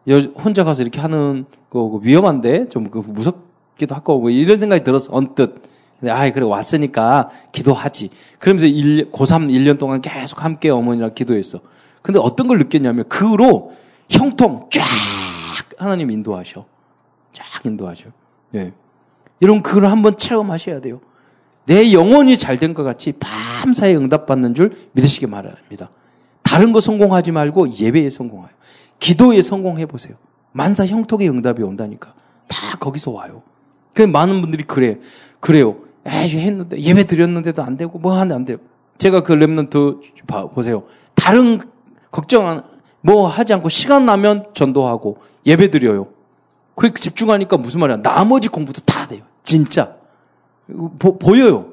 여, 0.09 0.19
혼자 0.43 0.63
가서 0.65 0.83
이렇게 0.83 1.01
하는 1.01 1.47
거 1.71 2.01
위험한데 2.03 2.69
좀 2.69 2.85
그 2.85 2.99
무섭기도 2.99 3.95
하고 3.97 4.21
뭐 4.21 4.31
이런 4.31 4.57
생각이 4.57 4.85
들었어 4.85 5.11
언뜻. 5.13 5.63
근데 5.99 6.13
아이 6.13 6.33
그래 6.33 6.47
왔으니까 6.47 7.31
기도하지. 7.51 8.11
그러면서 8.39 8.67
1, 8.67 9.11
고3 9.11 9.51
1년 9.51 9.79
동안 9.79 10.01
계속 10.01 10.45
함께 10.45 10.71
어머니랑 10.71 11.15
기도했어. 11.15 11.61
근데 12.05 12.21
어떤 12.21 12.49
걸 12.49 12.59
느꼈냐면 12.59 13.07
그 13.09 13.27
후로 13.27 13.73
형통 14.11 14.69
쫙 14.71 14.83
하나님 15.79 16.11
인도하셔. 16.11 16.67
쫙 17.33 17.65
인도하셔. 17.65 18.11
예. 18.55 18.75
이런 19.41 19.63
그걸 19.63 19.87
한번 19.87 20.19
체험하셔야 20.19 20.81
돼요. 20.83 21.01
내 21.65 21.95
영혼이 21.95 22.37
잘 22.37 22.59
된 22.59 22.75
것 22.75 22.83
같이 22.85 23.15
밤사이 23.19 23.97
응답받는 23.97 24.55
줄 24.55 24.77
믿으시기 24.93 25.29
바랍니다. 25.29 25.89
다른 26.43 26.73
거 26.73 26.81
성공하지 26.83 27.33
말고 27.33 27.71
예배에 27.71 28.11
성공해요. 28.11 28.51
기도에 29.01 29.41
성공해 29.41 29.87
보세요. 29.87 30.15
만사 30.53 30.85
형통의 30.85 31.31
응답이 31.31 31.63
온다니까. 31.63 32.13
다 32.49 32.77
거기서 32.77 33.13
와요. 33.13 33.43
그 33.95 34.03
많은 34.03 34.43
분들이 34.43 34.65
그래. 34.65 34.99
그래요. 35.41 35.77
에이, 36.05 36.37
했는데, 36.37 36.79
예배 36.79 37.05
드렸는데도 37.05 37.63
안 37.63 37.79
되고, 37.79 37.99
뭐 37.99 38.13
하는데 38.13 38.35
안 38.35 38.45
돼요. 38.45 38.59
제가 38.99 39.23
그 39.23 39.33
랩런트 39.33 40.53
보세요. 40.53 40.85
다른 41.15 41.61
걱정 42.15 42.63
뭐 43.01 43.27
하지 43.27 43.53
않고 43.53 43.69
시간 43.69 44.07
나면 44.07 44.47
전도하고 44.55 45.19
예배 45.45 45.73
드려요. 45.73 46.07
그 46.77 46.95
집중하니까 46.95 47.57
무슨 47.57 47.81
말이야. 47.81 48.03
나머지 48.03 48.49
공부도 48.49 48.83
다 48.83 49.09
돼요. 49.09 49.25
진짜. 49.43 49.97
보, 51.01 51.19
보여요. 51.19 51.73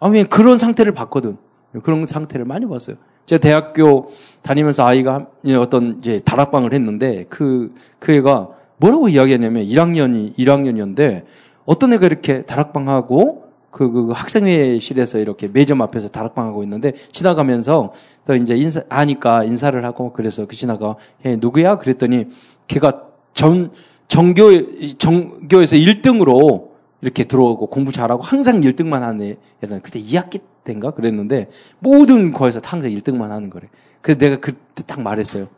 아니, 0.00 0.24
그런 0.24 0.56
상태를 0.56 0.92
봤거든. 0.92 1.36
그런 1.82 2.06
상태를 2.06 2.46
많이 2.46 2.66
봤어요. 2.66 2.96
제가 3.26 3.40
대학교 3.40 4.10
다니면서 4.42 4.86
아이가 4.86 5.26
어떤 5.58 5.98
이제 5.98 6.18
다락방을 6.24 6.72
했는데 6.72 7.26
그, 7.28 7.74
그 7.98 8.12
애가 8.12 8.48
뭐라고 8.78 9.08
이야기했냐면 9.08 9.66
1학년이, 9.66 10.36
1학년이었는데 10.38 11.24
어떤 11.66 11.92
애가 11.92 12.06
이렇게 12.06 12.42
다락방하고 12.42 13.43
그, 13.74 13.90
그 13.90 14.12
학생회실에서 14.12 15.18
이렇게 15.18 15.48
매점 15.48 15.82
앞에서 15.82 16.06
다락방 16.06 16.46
하고 16.46 16.62
있는데 16.62 16.92
지나가면서 17.10 17.92
또 18.24 18.36
이제 18.36 18.54
인사, 18.54 18.84
하니까 18.88 19.42
인사를 19.42 19.84
하고 19.84 20.12
그래서 20.12 20.46
그 20.46 20.54
지나가, 20.54 20.94
예, 21.24 21.34
누구야? 21.34 21.78
그랬더니 21.78 22.28
걔가 22.68 23.02
전, 23.32 23.72
정교, 24.06 24.96
정교에서 24.96 25.74
1등으로 25.74 26.68
이렇게 27.00 27.24
들어오고 27.24 27.66
공부 27.66 27.90
잘하고 27.90 28.22
항상 28.22 28.60
1등만 28.60 29.00
하는 29.00 29.36
애는 29.60 29.82
그때 29.82 30.00
2학기 30.00 30.40
때인가 30.62 30.92
그랬는데 30.92 31.50
모든 31.80 32.30
거에서 32.30 32.60
항상 32.62 32.92
1등만 32.92 33.30
하는 33.30 33.50
거래. 33.50 33.66
그래서 34.02 34.20
내가 34.20 34.36
그때 34.36 34.84
딱 34.86 35.02
말했어요. 35.02 35.48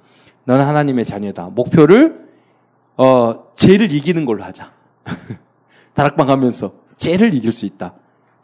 너는 0.44 0.64
하나님의 0.64 1.04
자녀다. 1.04 1.50
목표를 1.50 2.26
어 2.96 3.52
죄를 3.56 3.92
이기는 3.92 4.24
걸로 4.24 4.42
하자. 4.42 4.72
다락방 5.92 6.30
하면서 6.30 6.72
죄를 6.96 7.34
이길 7.34 7.52
수 7.52 7.66
있다. 7.66 7.92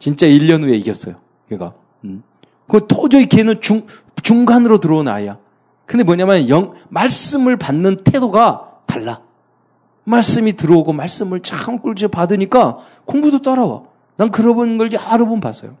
진짜 0.03 0.25
1년 0.27 0.61
후에 0.63 0.75
이겼어요. 0.75 1.15
걔가. 1.49 1.75
음. 2.03 2.23
그 2.67 2.87
도저히 2.87 3.25
걔는 3.25 3.61
중 3.61 3.87
중간으로 4.21 4.79
들어온 4.79 5.07
아이야. 5.07 5.37
근데 5.85 6.03
뭐냐면 6.03 6.49
영 6.49 6.73
말씀을 6.89 7.55
받는 7.55 7.95
태도가 8.03 8.79
달라. 8.85 9.21
말씀이 10.03 10.57
들어오고 10.57 10.91
말씀을 10.91 11.39
참 11.39 11.79
꿀지 11.79 12.09
받으니까 12.09 12.79
공부도 13.05 13.41
따라와. 13.41 13.83
난 14.17 14.29
그런 14.29 14.77
걸 14.77 14.91
여러 14.91 15.25
번 15.25 15.39
봤어요. 15.39 15.77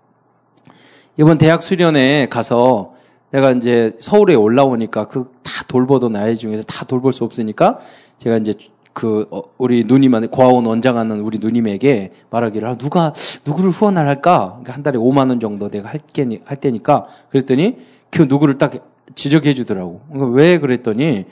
이번 1.17 1.37
대학 1.37 1.61
수련회 1.61 2.27
가서 2.29 2.93
내가 3.29 3.51
이제 3.51 3.97
서울에 3.99 4.35
올라오니까 4.35 5.09
그 5.09 5.33
다 5.53 5.63
돌보던 5.67 6.15
아이 6.15 6.35
중에서 6.35 6.63
다 6.63 6.83
돌볼 6.85 7.13
수 7.13 7.23
없으니까 7.23 7.77
제가 8.17 8.37
이제 8.37 8.55
그 8.93 9.27
어, 9.31 9.41
우리 9.57 9.83
누님한테 9.83 10.27
고아원 10.27 10.65
원장하는 10.65 11.21
우리 11.21 11.39
누님에게 11.39 12.11
말하기를 12.29 12.67
아, 12.67 12.77
누가 12.77 13.13
누구를 13.45 13.71
후원을 13.71 14.07
할까 14.07 14.51
그러니까 14.51 14.73
한 14.73 14.83
달에 14.83 14.97
5만 14.97 15.29
원 15.29 15.39
정도 15.39 15.69
내가 15.69 15.89
할게 15.89 16.39
할 16.45 16.57
테니까 16.57 17.07
그랬더니 17.29 17.77
그 18.11 18.23
누구를 18.23 18.57
딱 18.57 18.71
지적해 19.15 19.53
주더라고. 19.53 20.01
그러니까 20.09 20.35
왜 20.35 20.59
그랬더니 20.59 21.25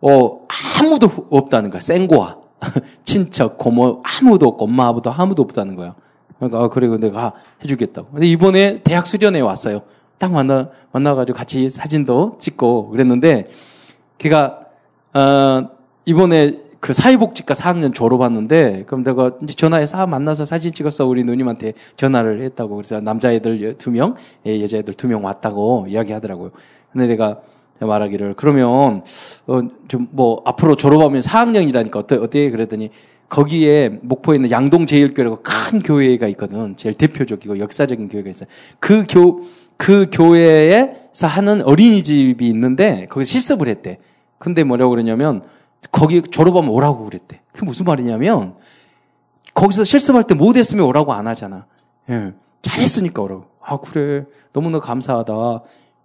어, 0.00 0.46
아무도 0.78 1.08
없다는 1.30 1.70
거야. 1.70 1.80
생고와. 1.80 2.38
친척, 3.04 3.58
고모, 3.58 4.02
아무도 4.04 4.48
없고, 4.48 4.64
엄마, 4.64 4.88
아버도 4.88 5.10
아무도 5.10 5.42
없다는 5.42 5.76
거야. 5.76 5.94
그러니까, 6.38 6.62
아, 6.62 6.68
그리고 6.68 6.98
내가 6.98 7.32
해주겠다고. 7.62 8.12
근데 8.12 8.26
이번에 8.26 8.76
대학 8.84 9.06
수련회 9.06 9.40
왔어요. 9.40 9.82
딱 10.18 10.32
만나, 10.32 10.68
만나가지고 10.92 11.36
같이 11.36 11.68
사진도 11.70 12.36
찍고 12.38 12.90
그랬는데, 12.90 13.50
걔가, 14.18 14.60
어, 15.14 15.68
이번에 16.04 16.58
그 16.80 16.94
사회복지과 16.94 17.54
4학년 17.54 17.94
졸업했는데 17.94 18.84
그럼 18.86 19.04
내가 19.04 19.32
이제 19.42 19.54
전화해서 19.54 19.98
아, 19.98 20.06
만나서 20.06 20.46
사진 20.46 20.72
찍었어 20.72 21.06
우리 21.06 21.24
누님한테 21.24 21.74
전화를 21.96 22.42
했다고 22.42 22.74
그래서 22.76 23.00
남자애들 23.00 23.76
두 23.78 23.90
명, 23.90 24.14
예, 24.46 24.60
여자애들 24.62 24.94
두 24.94 25.06
명 25.06 25.24
왔다고 25.24 25.86
이야기하더라고요. 25.88 26.50
근데 26.92 27.06
내가 27.06 27.40
말하기를 27.80 28.34
그러면 28.36 29.02
어, 29.46 29.60
좀 29.88 30.08
뭐 30.10 30.42
앞으로 30.44 30.74
졸업하면 30.76 31.22
4학년이라니까 31.22 31.96
어때 31.96 32.16
어때 32.16 32.50
그랬더니 32.50 32.90
거기에 33.28 34.00
목포에 34.02 34.36
있는 34.36 34.50
양동제일교회라고 34.50 35.42
큰 35.42 35.80
교회가 35.80 36.26
있거든. 36.28 36.76
제일 36.76 36.94
대표적이고 36.94 37.58
역사적인 37.60 38.08
교회가 38.08 38.28
있어요. 38.30 38.48
그 38.80 39.04
교, 39.08 39.42
그 39.76 40.06
교회에서 40.10 41.26
하는 41.28 41.62
어린이집이 41.62 42.46
있는데 42.48 43.06
거기 43.08 43.24
실습을 43.24 43.68
했대. 43.68 43.98
근데 44.38 44.64
뭐라고 44.64 44.90
그러냐면 44.90 45.42
거기 45.90 46.22
졸업하면 46.22 46.70
오라고 46.70 47.04
그랬대. 47.04 47.40
그게 47.52 47.66
무슨 47.66 47.86
말이냐면 47.86 48.54
거기서 49.54 49.84
실습할 49.84 50.24
때 50.24 50.34
못했으면 50.34 50.86
오라고 50.86 51.12
안 51.12 51.26
하잖아. 51.26 51.66
예. 52.08 52.32
잘했으니까 52.62 53.22
오라고. 53.22 53.44
아 53.62 53.78
그래 53.78 54.24
너무나 54.52 54.80
감사하다. 54.80 55.32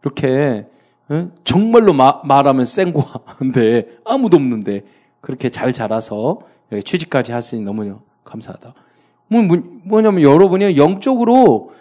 이렇게 0.01 0.67
예? 1.12 1.27
정말로 1.44 1.94
마, 1.94 2.22
말하면 2.24 2.65
센거한데 2.65 4.00
아무도 4.05 4.38
없는데 4.38 4.84
그렇게 5.22 5.50
잘 5.50 5.74
자라서 5.74 6.39
취직까지 6.84 7.32
하시니 7.32 7.63
너무 7.63 8.00
감사하다. 8.24 8.74
뭐, 9.27 9.41
뭐, 9.41 9.58
뭐냐면 9.84 10.22
여러분이 10.22 10.77
영적으로 10.77 11.72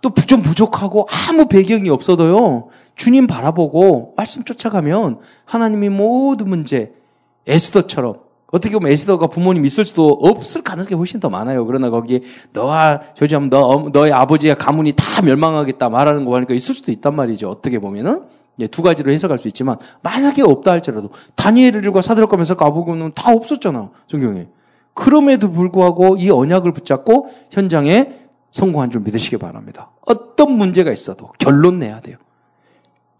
또좀 0.00 0.42
부족하고 0.42 1.08
아무 1.28 1.46
배경이 1.46 1.88
없어도요. 1.88 2.68
주님 2.96 3.26
바라보고 3.28 4.14
말씀 4.16 4.42
쫓아가면 4.42 5.20
하나님이 5.44 5.88
모든 5.88 6.48
문제 6.48 6.92
에스더처럼 7.46 8.14
어떻게 8.50 8.74
보면 8.74 8.92
에스더가 8.92 9.28
부모님 9.28 9.64
있을 9.64 9.84
수도 9.84 10.08
없을 10.10 10.62
가능성이 10.62 10.96
훨씬 10.96 11.20
더 11.20 11.30
많아요. 11.30 11.64
그러나 11.64 11.88
거기에 11.88 12.20
너와 12.52 13.00
조지하면 13.14 13.48
너 13.48 13.88
너의 13.92 14.12
아버지의 14.12 14.56
가문이 14.56 14.92
다 14.92 15.22
멸망하겠다 15.22 15.88
말하는 15.88 16.26
거 16.26 16.36
하니까 16.36 16.52
있을 16.52 16.74
수도 16.74 16.92
있단 16.92 17.16
말이죠. 17.16 17.48
어떻게 17.48 17.78
보면은 17.78 18.24
두 18.70 18.82
가지로 18.82 19.10
해석할 19.10 19.38
수 19.38 19.48
있지만 19.48 19.78
만약에 20.02 20.42
없다 20.42 20.70
할지라도 20.72 21.10
다니엘과 21.34 22.02
사드락과 22.02 22.36
면서 22.36 22.54
아보고는 22.58 23.12
다 23.14 23.32
없었잖아 23.32 23.90
성경에. 24.10 24.48
그럼에도 24.94 25.50
불구하고 25.50 26.16
이 26.18 26.30
언약을 26.30 26.72
붙잡고 26.72 27.30
현장에 27.50 28.12
성공한 28.50 28.90
줄 28.90 29.00
믿으시기 29.00 29.38
바랍니다. 29.38 29.90
어떤 30.02 30.52
문제가 30.52 30.92
있어도 30.92 31.32
결론 31.38 31.78
내야 31.78 32.00
돼요. 32.00 32.18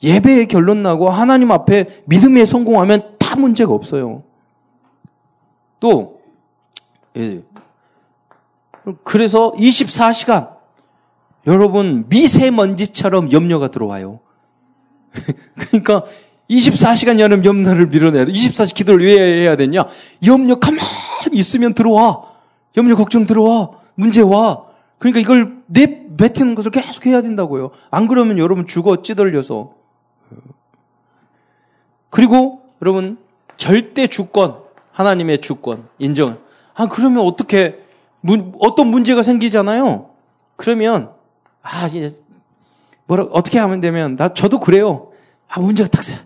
예배에 0.02 0.44
결론 0.46 0.82
나고 0.82 1.08
하나님 1.08 1.50
앞에 1.52 2.02
믿음에 2.04 2.44
성공하면 2.44 3.00
다 3.32 3.36
문제가 3.36 3.72
없어요. 3.72 4.22
또 5.80 6.20
예. 7.16 7.42
그래서 9.04 9.52
24시간 9.52 10.56
여러분 11.46 12.04
미세먼지처럼 12.08 13.32
염려가 13.32 13.68
들어와요. 13.68 14.20
그러니까 15.56 16.04
24시간 16.50 17.18
여름 17.20 17.42
염려를 17.42 17.86
밀어내야 17.86 18.26
돼. 18.26 18.32
24시 18.32 18.74
기도를 18.74 19.06
왜 19.06 19.42
해야 19.42 19.56
되냐? 19.56 19.86
염려 20.26 20.56
가만히 20.56 21.32
있으면 21.32 21.72
들어와. 21.72 22.22
염려 22.76 22.96
걱정 22.96 23.24
들어와. 23.24 23.70
문제 23.94 24.20
와. 24.20 24.66
그러니까 24.98 25.20
이걸 25.20 25.62
내뱉는 25.66 26.54
것을 26.54 26.70
계속 26.70 27.06
해야 27.06 27.22
된다고요. 27.22 27.70
안 27.90 28.08
그러면 28.08 28.38
여러분 28.38 28.66
죽어 28.66 29.00
찌들려서. 29.00 29.74
그리고 32.10 32.62
여러분 32.82 33.21
절대 33.62 34.08
주권 34.08 34.56
하나님의 34.90 35.40
주권 35.40 35.86
인정. 36.00 36.40
아 36.74 36.88
그러면 36.88 37.24
어떻게 37.24 37.78
문, 38.20 38.52
어떤 38.58 38.88
문제가 38.88 39.22
생기잖아요. 39.22 40.10
그러면 40.56 41.12
아 41.62 41.86
이제 41.86 42.10
뭐라 43.06 43.22
어떻게 43.30 43.60
하면 43.60 43.80
되면 43.80 44.16
나 44.16 44.34
저도 44.34 44.58
그래요. 44.58 45.12
아 45.46 45.60
문제가 45.60 45.88
딱 45.88 46.02
생. 46.02 46.18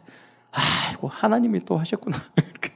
아이고 0.50 1.08
하나님이 1.08 1.60
또 1.66 1.76
하셨구나. 1.76 2.16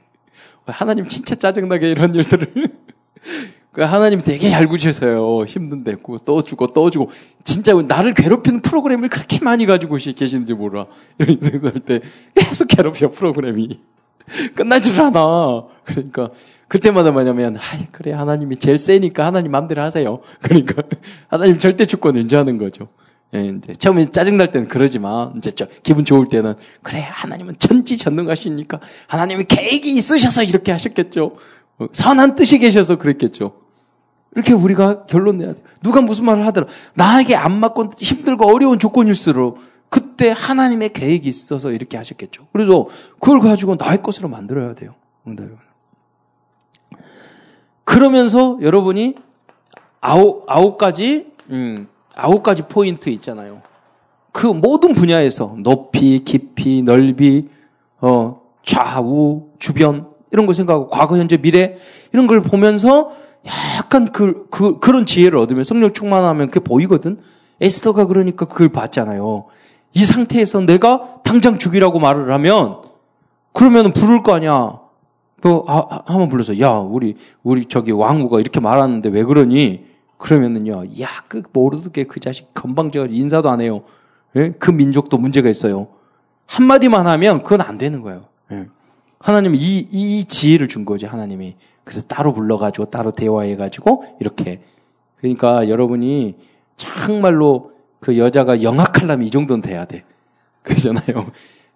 하나님 0.67 1.07
진짜 1.07 1.33
짜증나게 1.33 1.89
이런 1.89 2.13
일들을. 2.13 2.53
그 3.73 3.81
하나님 3.81 4.21
되게 4.21 4.51
얄궂으세요. 4.51 5.43
힘든데 5.43 5.95
또 6.23 6.43
주고 6.43 6.67
또 6.67 6.91
주고 6.91 7.09
진짜 7.43 7.73
나를 7.73 8.13
괴롭히는 8.13 8.61
프로그램을 8.61 9.09
그렇게 9.09 9.39
많이 9.43 9.65
가지고 9.65 9.95
계시는지 9.95 10.53
몰라. 10.53 10.85
이런 11.17 11.41
생각할 11.41 11.79
때 11.81 12.01
계속 12.35 12.67
괴롭혀 12.67 13.09
프로그램이 13.09 13.79
끝나지를 14.55 15.01
않아. 15.01 15.63
그러니까 15.85 16.29
그때마다 16.67 17.11
뭐냐면 17.11 17.57
아 17.57 17.61
그래 17.91 18.13
하나님이 18.13 18.57
제일 18.57 18.77
세니까 18.77 19.25
하나님 19.25 19.51
마음대로 19.51 19.81
하세요. 19.81 20.19
그러니까 20.41 20.83
하나님 21.27 21.59
절대 21.59 21.85
주권을 21.85 22.21
인지하는 22.21 22.57
거죠. 22.57 22.87
예, 23.33 23.45
이제 23.45 23.73
처음에 23.73 24.07
짜증 24.07 24.37
날 24.37 24.51
때는 24.51 24.67
그러지만, 24.67 25.33
이제 25.37 25.51
저, 25.51 25.65
기분 25.83 26.03
좋을 26.03 26.27
때는, 26.27 26.53
그래, 26.81 26.99
하나님은 27.09 27.55
천지전능하시니까, 27.59 28.81
하나님이 29.07 29.45
계획이 29.45 29.95
있으셔서 29.95 30.43
이렇게 30.43 30.73
하셨겠죠. 30.73 31.37
어, 31.79 31.87
선한 31.93 32.35
뜻이 32.35 32.59
계셔서 32.59 32.97
그랬겠죠. 32.97 33.53
이렇게 34.35 34.53
우리가 34.53 35.05
결론 35.05 35.37
내야 35.37 35.53
돼. 35.53 35.61
누가 35.81 36.01
무슨 36.01 36.25
말을 36.25 36.45
하더라. 36.45 36.67
나에게 36.93 37.35
안 37.35 37.57
맞고 37.59 37.91
힘들고 37.97 38.53
어려운 38.53 38.79
조건일수록, 38.79 39.59
그때 40.21 40.35
하나님의 40.37 40.93
계획이 40.93 41.27
있어서 41.27 41.71
이렇게 41.71 41.97
하셨겠죠. 41.97 42.45
그래서 42.53 42.87
그걸 43.19 43.39
가지고 43.39 43.75
나의 43.75 44.03
것으로 44.03 44.29
만들어야 44.29 44.75
돼요. 44.75 44.93
그러면서 47.83 48.59
여러분이 48.61 49.15
아홉, 49.99 50.43
아홉 50.47 50.77
가지, 50.77 51.31
음, 51.49 51.87
아홉 52.13 52.43
가지 52.43 52.61
포인트 52.61 53.09
있잖아요. 53.09 53.63
그 54.31 54.45
모든 54.45 54.93
분야에서 54.93 55.55
높이, 55.57 56.19
깊이, 56.19 56.83
넓이, 56.83 57.49
어, 57.99 58.41
좌우, 58.63 59.47
주변 59.57 60.07
이런 60.31 60.45
걸 60.45 60.53
생각하고 60.53 60.89
과거, 60.91 61.17
현재, 61.17 61.37
미래 61.37 61.77
이런 62.13 62.27
걸 62.27 62.43
보면서 62.43 63.11
약간 63.79 64.11
그, 64.11 64.45
그 64.51 64.77
그런 64.77 65.07
지혜를 65.07 65.39
얻으면 65.39 65.63
성령 65.63 65.93
충만하면 65.93 66.49
그게 66.49 66.59
보이거든. 66.59 67.17
에스더가 67.59 68.05
그러니까 68.05 68.45
그걸 68.45 68.69
봤잖아요. 68.69 69.47
이 69.93 70.05
상태에서 70.05 70.61
내가 70.61 71.21
당장 71.23 71.57
죽이라고 71.57 71.99
말을 71.99 72.31
하면 72.33 72.81
그러면 73.53 73.93
부를 73.93 74.23
거 74.23 74.33
아니야. 74.33 74.79
또 75.41 75.65
아, 75.67 76.03
한번 76.05 76.29
불러서 76.29 76.59
야 76.59 76.73
우리 76.73 77.17
우리 77.43 77.65
저기 77.65 77.91
왕후가 77.91 78.39
이렇게 78.39 78.59
말하는데 78.59 79.09
왜 79.09 79.23
그러니? 79.23 79.91
그러면은요, 80.21 80.83
야, 81.01 81.07
그 81.27 81.41
모르게 81.51 82.03
그 82.03 82.19
자식 82.19 82.53
건방져 82.53 83.07
인사도 83.07 83.49
안 83.49 83.59
해요. 83.59 83.81
예? 84.35 84.51
그 84.51 84.69
민족도 84.69 85.17
문제가 85.17 85.49
있어요. 85.49 85.87
한 86.45 86.67
마디만 86.67 87.07
하면 87.07 87.41
그건 87.41 87.61
안 87.61 87.77
되는 87.77 88.01
거예요. 88.01 88.25
예. 88.51 88.67
하나님이 89.19 89.57
이, 89.57 89.87
이 89.91 90.25
지혜를 90.25 90.67
준 90.67 90.85
거지, 90.85 91.07
하나님이. 91.07 91.55
그래서 91.83 92.05
따로 92.05 92.33
불러가지고, 92.33 92.85
따로 92.91 93.11
대화해가지고, 93.11 94.17
이렇게. 94.19 94.61
그러니까 95.17 95.67
여러분이 95.67 96.35
정말로 96.75 97.70
그 98.01 98.17
여자가 98.17 98.61
영악하려면 98.63 99.25
이 99.25 99.29
정도는 99.29 99.61
돼야 99.61 99.85
돼. 99.85 100.03
그러잖아요. 100.63 101.31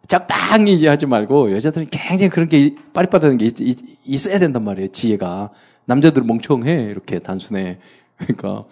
적당히 0.07 0.85
하지 0.85 1.05
말고, 1.05 1.53
여자들은 1.53 1.88
굉장히 1.89 2.29
그런 2.29 2.49
게 2.49 2.75
빠릿빠릿한 2.93 3.38
게 3.38 3.45
있, 3.45 3.61
있, 3.61 4.27
어야 4.27 4.39
된단 4.39 4.63
말이에요, 4.63 4.91
지혜가. 4.91 5.51
남자들은 5.85 6.27
멍청해, 6.27 6.88
이렇게 6.89 7.19
단순해. 7.19 7.77
그러니까 8.17 8.63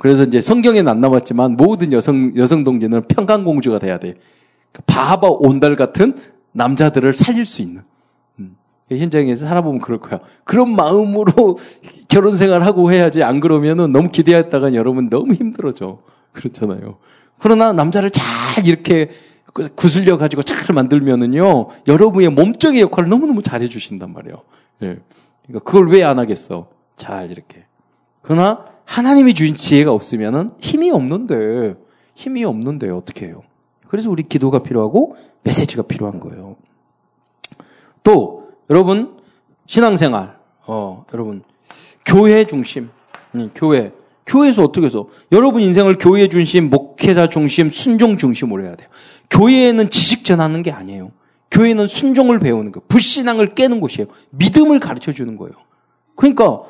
그래서 0.00 0.24
이제 0.24 0.40
성경에는 0.40 0.90
안 0.90 1.00
나왔지만 1.00 1.56
모든 1.56 1.92
여성 1.92 2.34
여성 2.36 2.64
동지는 2.64 3.02
평강 3.02 3.44
공주가 3.44 3.78
돼야 3.78 3.98
돼. 3.98 4.14
그러니까 4.72 4.82
바하바 4.86 5.28
온달 5.28 5.76
같은 5.76 6.16
남자들을 6.52 7.12
살릴 7.14 7.44
수 7.44 7.62
있는. 7.62 7.82
음. 8.38 8.56
현장에서 8.90 9.46
살아보면 9.46 9.80
그럴 9.80 10.00
거야. 10.00 10.20
그런 10.44 10.74
마음으로 10.74 11.58
결혼 12.08 12.34
생활하고 12.34 12.92
해야지 12.92 13.22
안 13.22 13.40
그러면은 13.40 13.92
너무 13.92 14.08
기대했다가 14.08 14.74
여러분 14.74 15.08
너무 15.10 15.34
힘들어져. 15.34 15.98
그렇잖아요. 16.32 16.98
그러나 17.38 17.72
남자를 17.72 18.10
잘 18.10 18.66
이렇게 18.66 19.10
구슬려 19.74 20.16
가지고 20.16 20.42
잘 20.42 20.74
만들면은요 20.74 21.68
여러분의 21.88 22.28
몸적인 22.30 22.80
역할을 22.80 23.08
너무너무 23.08 23.42
잘해 23.42 23.68
주신단 23.68 24.12
말이에요. 24.12 24.42
예. 24.82 24.98
그러니까 25.46 25.64
그걸 25.64 25.88
왜 25.90 26.02
안 26.04 26.18
하겠어? 26.18 26.68
잘 26.96 27.30
이렇게. 27.30 27.64
그러나 28.22 28.64
하나님이 28.84 29.34
주신 29.34 29.54
지혜가 29.54 29.90
없으면은 29.92 30.52
힘이 30.60 30.90
없는데 30.90 31.74
힘이 32.14 32.44
없는데 32.44 32.90
어떻게 32.90 33.26
해요? 33.26 33.42
그래서 33.88 34.10
우리 34.10 34.22
기도가 34.22 34.62
필요하고 34.62 35.16
메시지가 35.42 35.82
필요한 35.82 36.20
거예요. 36.20 36.56
또 38.02 38.50
여러분 38.68 39.16
신앙생활 39.66 40.36
어 40.66 41.04
여러분 41.12 41.42
교회 42.04 42.44
중심 42.46 42.90
음, 43.34 43.50
교회 43.54 43.92
교회에서 44.30 44.62
어떻게 44.62 44.86
해서 44.86 45.08
여러분 45.32 45.60
인생을 45.60 45.98
교회 45.98 46.28
중심 46.28 46.70
목회자 46.70 47.28
중심 47.28 47.68
순종 47.68 48.16
중심으로 48.16 48.62
해야 48.62 48.76
돼요. 48.76 48.88
교회에는 49.28 49.90
지식 49.90 50.24
전하는 50.24 50.62
게 50.62 50.70
아니에요. 50.70 51.10
교회는 51.50 51.88
순종을 51.88 52.38
배우는 52.38 52.70
거, 52.70 52.80
불신앙을 52.88 53.56
깨는 53.56 53.80
곳이에요. 53.80 54.08
믿음을 54.30 54.78
가르쳐 54.78 55.12
주는 55.12 55.36
거예요. 55.36 55.52
그러니까 56.14 56.62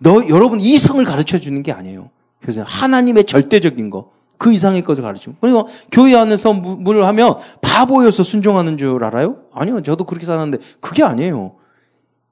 너 0.00 0.28
여러분 0.28 0.60
이성을 0.60 1.02
가르쳐 1.04 1.38
주는 1.38 1.62
게 1.62 1.70
아니에요. 1.70 2.10
그래서 2.40 2.64
하나님의 2.64 3.24
절대적인 3.24 3.90
거, 3.90 4.10
그 4.36 4.52
이상의 4.52 4.82
것을 4.82 5.04
가르치고. 5.04 5.36
그러니까 5.40 5.72
교회 5.92 6.16
안에서 6.16 6.52
뭘 6.52 7.04
하면 7.04 7.36
바보여서 7.62 8.24
순종하는 8.24 8.76
줄 8.76 9.04
알아요? 9.04 9.36
아니요. 9.52 9.82
저도 9.82 10.04
그렇게 10.04 10.26
살았는데 10.26 10.58
그게 10.80 11.04
아니에요. 11.04 11.54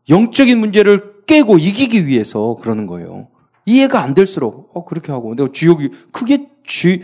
영적인 0.08 0.58
문제를 0.58 1.22
깨고 1.26 1.58
이기기 1.58 2.08
위해서 2.08 2.56
그러는 2.60 2.86
거예요. 2.86 3.28
이해가 3.66 4.02
안 4.02 4.14
될수록 4.14 4.70
어 4.74 4.84
그렇게 4.84 5.12
하고 5.12 5.34
내가 5.34 5.50
주역이 5.52 5.90
그게 6.12 6.48
주 6.64 6.98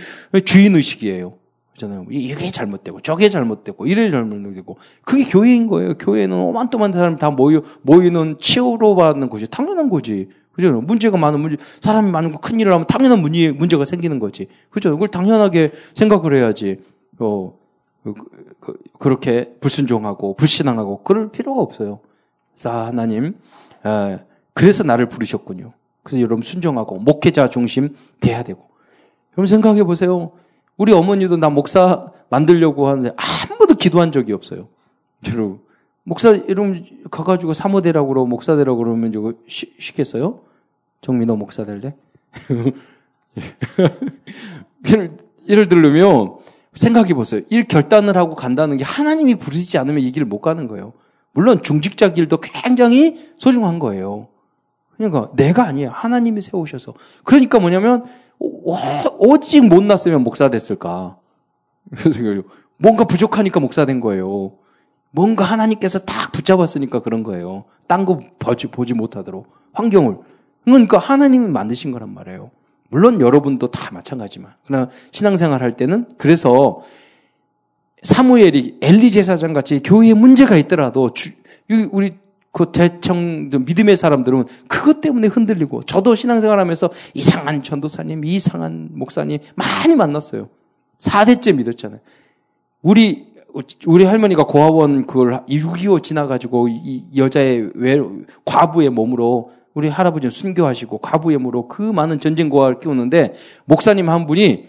주인 0.44 0.77
의식이에요. 0.77 1.35
그잖아요. 1.73 2.07
이게 2.11 2.51
잘못되고 2.51 3.01
저게 3.01 3.31
잘못되고 3.31 3.87
이래 3.87 4.11
잘못되고 4.11 4.79
그게 5.05 5.25
교회인 5.25 5.68
거예요. 5.68 5.94
교회는 5.97 6.37
오만또만 6.37 6.92
사람 6.92 7.16
다 7.16 7.31
모여 7.31 7.62
모이는 7.83 8.38
치유로 8.40 8.97
받는 8.97 9.29
곳이 9.29 9.47
당연한 9.49 9.88
거지. 9.88 10.29
그죠? 10.53 10.73
문제가 10.81 11.16
많은 11.16 11.38
문제, 11.38 11.57
사람이 11.81 12.11
많은 12.11 12.33
거 12.33 12.38
큰 12.40 12.59
일을 12.59 12.73
하면 12.73 12.85
당연한 12.88 13.21
문제, 13.21 13.53
문제가 13.53 13.85
생기는 13.85 14.18
거지. 14.18 14.49
그죠? 14.71 14.90
그걸 14.90 15.07
당연하게 15.07 15.71
생각을 15.94 16.35
해야지. 16.35 16.81
어, 17.21 17.57
그, 18.03 18.14
그, 18.59 18.75
그렇게 18.99 19.55
불순종하고 19.61 20.35
불신앙하고 20.35 21.05
그럴 21.05 21.31
필요가 21.31 21.61
없어요. 21.62 22.01
자, 22.57 22.87
하나님, 22.87 23.37
에, 23.87 24.18
그래서 24.53 24.83
나를 24.83 25.07
부르셨군요. 25.09 25.71
그래서 26.09 26.23
여러분 26.23 26.40
순종하고 26.42 26.99
목회자 27.01 27.51
중심 27.51 27.94
돼야 28.18 28.42
되고. 28.42 28.66
여러분 29.33 29.47
생각해 29.47 29.85
보세요. 29.85 30.33
우리 30.79 30.94
어머니도 30.94 31.37
나 31.37 31.51
목사 31.51 32.11
만들려고 32.31 32.88
하는데 32.88 33.12
아무도 33.51 33.75
기도한 33.75 34.11
적이 34.11 34.33
없어요. 34.33 34.68
여러분. 35.27 35.61
목사 36.05 36.31
이름 36.31 36.83
가가지고 37.11 37.53
사모되라고 37.53 38.09
그러고 38.09 38.27
목사 38.27 38.57
되라고 38.57 38.79
그러면 38.79 39.12
저거 39.12 39.35
시, 39.47 39.75
시겠어요? 39.79 40.40
정민호 41.03 41.37
목사 41.37 41.66
될래? 41.66 41.94
예를, 44.88 45.18
예를 45.47 45.68
들면 45.68 46.37
생각해 46.73 47.12
보세요. 47.12 47.42
일 47.51 47.68
결단을 47.68 48.16
하고 48.16 48.35
간다는 48.35 48.79
게 48.79 48.85
하나님이 48.85 49.35
부르시지 49.35 49.77
않으면 49.77 50.01
이 50.03 50.11
길을 50.11 50.27
못 50.27 50.40
가는 50.40 50.66
거예요. 50.68 50.94
물론 51.33 51.62
중직자 51.62 52.14
길도 52.14 52.38
굉장히 52.38 53.31
소중한 53.37 53.79
거예요. 53.79 54.29
그러니까 54.98 55.30
내가 55.34 55.64
아니에요. 55.64 55.90
하나님이 55.94 56.42
세우셔서. 56.42 56.92
그러니까 57.24 57.58
뭐냐면 57.58 58.02
오직 58.38 59.66
못났으면 59.66 60.22
목사 60.22 60.50
됐을까. 60.50 61.16
그래서 61.96 62.42
뭔가 62.76 63.04
부족하니까 63.04 63.61
목사 63.61 63.87
된 63.87 64.00
거예요. 64.00 64.52
뭔가 65.11 65.44
하나님께서 65.44 66.00
딱 66.00 66.32
붙잡았으니까 66.32 67.00
그런 67.00 67.22
거예요. 67.22 67.64
딴 67.87 68.04
거 68.04 68.20
보지, 68.38 68.66
보지 68.66 68.92
못하도록 68.92 69.46
환경을. 69.72 70.18
그러니까 70.64 70.98
하나님이 70.98 71.46
만드신 71.48 71.92
거란 71.92 72.12
말이에요. 72.12 72.50
물론 72.90 73.20
여러분도 73.20 73.70
다 73.70 73.92
마찬가지만. 73.92 74.52
그러나 74.66 74.90
신앙생활 75.12 75.62
할 75.62 75.76
때는 75.76 76.06
그래서 76.18 76.82
사무엘이 78.02 78.78
엘리 78.80 79.11
제사장 79.11 79.52
같이 79.52 79.80
교회에 79.82 80.14
문제가 80.14 80.56
있더라도 80.56 81.12
주, 81.12 81.30
우리 81.90 82.18
그 82.59 82.73
대청 82.73 83.51
믿음의 83.51 83.97
사람들은 83.97 84.47
그것 84.66 85.01
때문에 85.01 85.29
흔들리고 85.29 85.85
저도 85.85 86.16
신앙생활 86.16 86.59
하면서 86.59 86.90
이상한 87.14 87.62
전도사님, 87.62 88.25
이상한 88.25 88.88
목사님 88.90 89.38
많이 89.55 89.94
만났어요. 89.94 90.49
4대째 90.99 91.55
믿었잖아요. 91.55 92.01
우리 92.83 93.29
우리 93.87 94.05
할머니가 94.05 94.44
고아원 94.44 95.07
그걸 95.07 95.44
6.25 95.49 96.03
지나가지고 96.03 96.68
이 96.68 97.05
여자의 97.16 97.71
외, 97.77 98.01
과부의 98.44 98.90
몸으로 98.90 99.53
우리 99.75 99.88
할아버지는 99.88 100.33
순교하시고 100.33 100.99
과부의 100.99 101.38
몸으로 101.38 101.68
그 101.68 101.83
많은 101.83 102.18
전쟁 102.18 102.49
고아를 102.49 102.81
키우는데 102.81 103.35
목사님 103.66 104.09
한 104.09 104.27
분이 104.27 104.66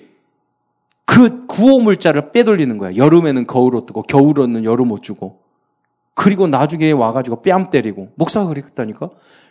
그 1.05 1.47
구호 1.47 1.79
물자를 1.79 2.31
빼돌리는 2.31 2.77
거야. 2.77 2.95
여름에는 2.95 3.47
거울 3.47 3.75
옷 3.75 3.87
뜨고 3.87 4.03
겨울 4.03 4.39
에는 4.41 4.63
여름 4.63 4.91
옷 4.91 5.01
주고 5.01 5.48
그리고 6.13 6.47
나중에 6.47 6.91
와가지고 6.91 7.41
뺨 7.41 7.69
때리고 7.69 8.09
목사가 8.15 8.47
그랬다니까. 8.47 9.09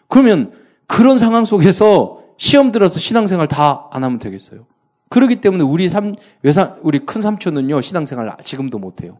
그러면 0.08 0.52
그런 0.86 1.18
상황 1.18 1.44
속에서 1.44 2.22
시험 2.36 2.72
들어서 2.72 2.98
신앙생활 3.00 3.48
다 3.48 3.88
안 3.90 4.04
하면 4.04 4.18
되겠어요. 4.18 4.66
그렇기 5.08 5.40
때문에 5.40 5.64
우리 5.64 5.88
삼, 5.88 6.14
외사, 6.42 6.76
우리 6.82 6.98
큰 7.00 7.22
삼촌은요, 7.22 7.80
신앙생활 7.80 8.36
지금도 8.42 8.78
못해요. 8.78 9.18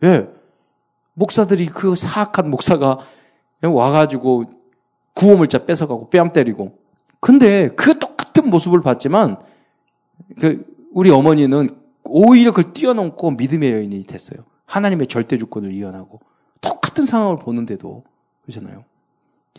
왜? 0.00 0.26
목사들이 1.14 1.66
그 1.66 1.94
사악한 1.94 2.50
목사가 2.50 2.98
와가지고 3.62 4.44
구호물자 5.14 5.66
뺏어가고 5.66 6.08
뺨 6.10 6.32
때리고. 6.32 6.78
근데 7.20 7.68
그 7.68 7.98
똑같은 7.98 8.48
모습을 8.48 8.80
봤지만, 8.80 9.38
그 10.40 10.64
우리 10.92 11.10
어머니는 11.10 11.68
오히려 12.04 12.52
그걸 12.52 12.72
뛰어넘고 12.72 13.32
믿음의 13.32 13.72
여인이 13.72 14.04
됐어요. 14.04 14.44
하나님의 14.64 15.08
절대 15.08 15.36
주권을 15.36 15.72
이어나고. 15.72 16.20
똑같은 16.60 17.06
상황을 17.06 17.36
보는데도. 17.36 18.04
그렇잖아요. 18.42 18.84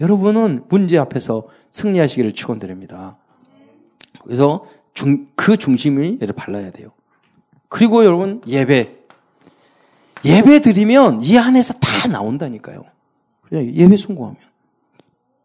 여러분은 0.01 0.65
문제 0.69 0.97
앞에서 0.97 1.47
승리하시기를 1.71 2.33
축원드립니다. 2.33 3.17
그래서 4.23 4.65
중, 4.93 5.27
그 5.35 5.57
중심이 5.57 6.17
얘를 6.21 6.33
발라야 6.33 6.71
돼요. 6.71 6.91
그리고 7.67 8.03
여러분 8.03 8.41
예배 8.47 8.97
예배 10.25 10.59
드리면 10.61 11.21
이 11.21 11.37
안에서 11.37 11.73
다 11.75 12.07
나온다니까요. 12.09 12.83
예배 13.51 13.97
성공하면. 13.97 14.37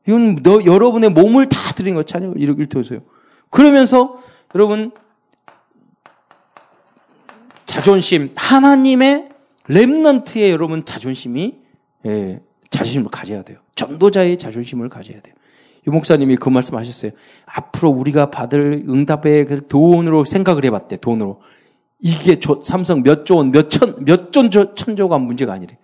이건 0.07 0.37
너, 0.43 0.65
여러분의 0.65 1.11
몸을 1.11 1.49
다 1.49 1.59
드린 1.75 1.95
것 1.95 2.07
찬양, 2.07 2.35
이렇게 2.37 2.67
들으세요. 2.67 3.01
그러면서 3.51 4.21
여러분, 4.55 4.93
자존심, 7.67 8.33
하나님의 8.37 9.31
랩런트의 9.69 10.51
여러분 10.51 10.85
자존심이, 10.85 11.57
예, 12.07 12.41
자존심을 12.71 13.11
가져야 13.11 13.43
돼요. 13.43 13.59
전도자의 13.75 14.37
자존심을 14.37 14.89
가져야 14.89 15.21
돼요. 15.21 15.35
유 15.87 15.91
목사님이 15.91 16.37
그 16.37 16.49
말씀 16.49 16.77
하셨어요. 16.77 17.13
앞으로 17.47 17.91
우리가 17.91 18.31
받을 18.31 18.85
응답의 18.89 19.47
그 19.47 19.67
돈으로 19.67 20.25
생각을 20.25 20.65
해봤대, 20.65 20.97
돈으로. 20.97 21.41
이게 22.01 22.39
조, 22.41 22.61
삼성 22.63 23.03
몇 23.03 23.25
조 23.25 23.37
원, 23.37 23.51
몇 23.53 23.71
천, 23.71 24.05
몇존 24.05 24.51
천조가 24.51 25.19
문제가 25.19 25.53
아니래. 25.53 25.79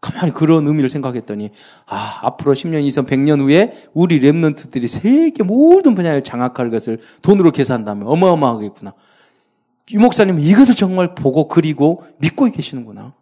가만히 0.00 0.32
그런 0.32 0.66
의미를 0.66 0.88
생각했더니, 0.88 1.50
아, 1.86 2.20
앞으로 2.22 2.54
10년 2.54 2.84
이상 2.84 3.04
100년 3.04 3.40
후에 3.40 3.72
우리 3.94 4.20
랩런트들이 4.20 4.86
세계 4.86 5.42
모든 5.42 5.94
분야를 5.94 6.22
장악할 6.22 6.70
것을 6.70 7.00
돈으로 7.22 7.50
계산한다면 7.50 8.06
어마어마하겠구나. 8.06 8.94
유 9.94 10.00
목사님은 10.00 10.40
이것을 10.40 10.74
정말 10.74 11.14
보고 11.14 11.48
그리고 11.48 12.04
믿고 12.18 12.44
계시는구나. 12.46 13.14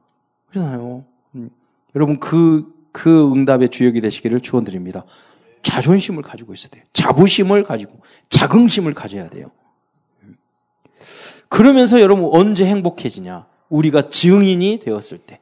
그러잖아요. 0.56 1.04
음, 1.34 1.50
여러분, 1.94 2.18
그, 2.18 2.72
그 2.92 3.30
응답의 3.32 3.68
주역이 3.68 4.00
되시기를 4.00 4.40
축원드립니다. 4.40 5.04
자존심을 5.62 6.22
가지고 6.22 6.54
있어야 6.54 6.70
돼요. 6.70 6.84
자부심을 6.92 7.64
가지고, 7.64 8.00
자긍심을 8.28 8.94
가져야 8.94 9.28
돼요. 9.28 9.48
그러면서 11.48 12.00
여러분 12.00 12.28
언제 12.32 12.64
행복해지냐? 12.64 13.46
우리가 13.68 14.08
증인이 14.08 14.80
되었을 14.80 15.18
때. 15.18 15.40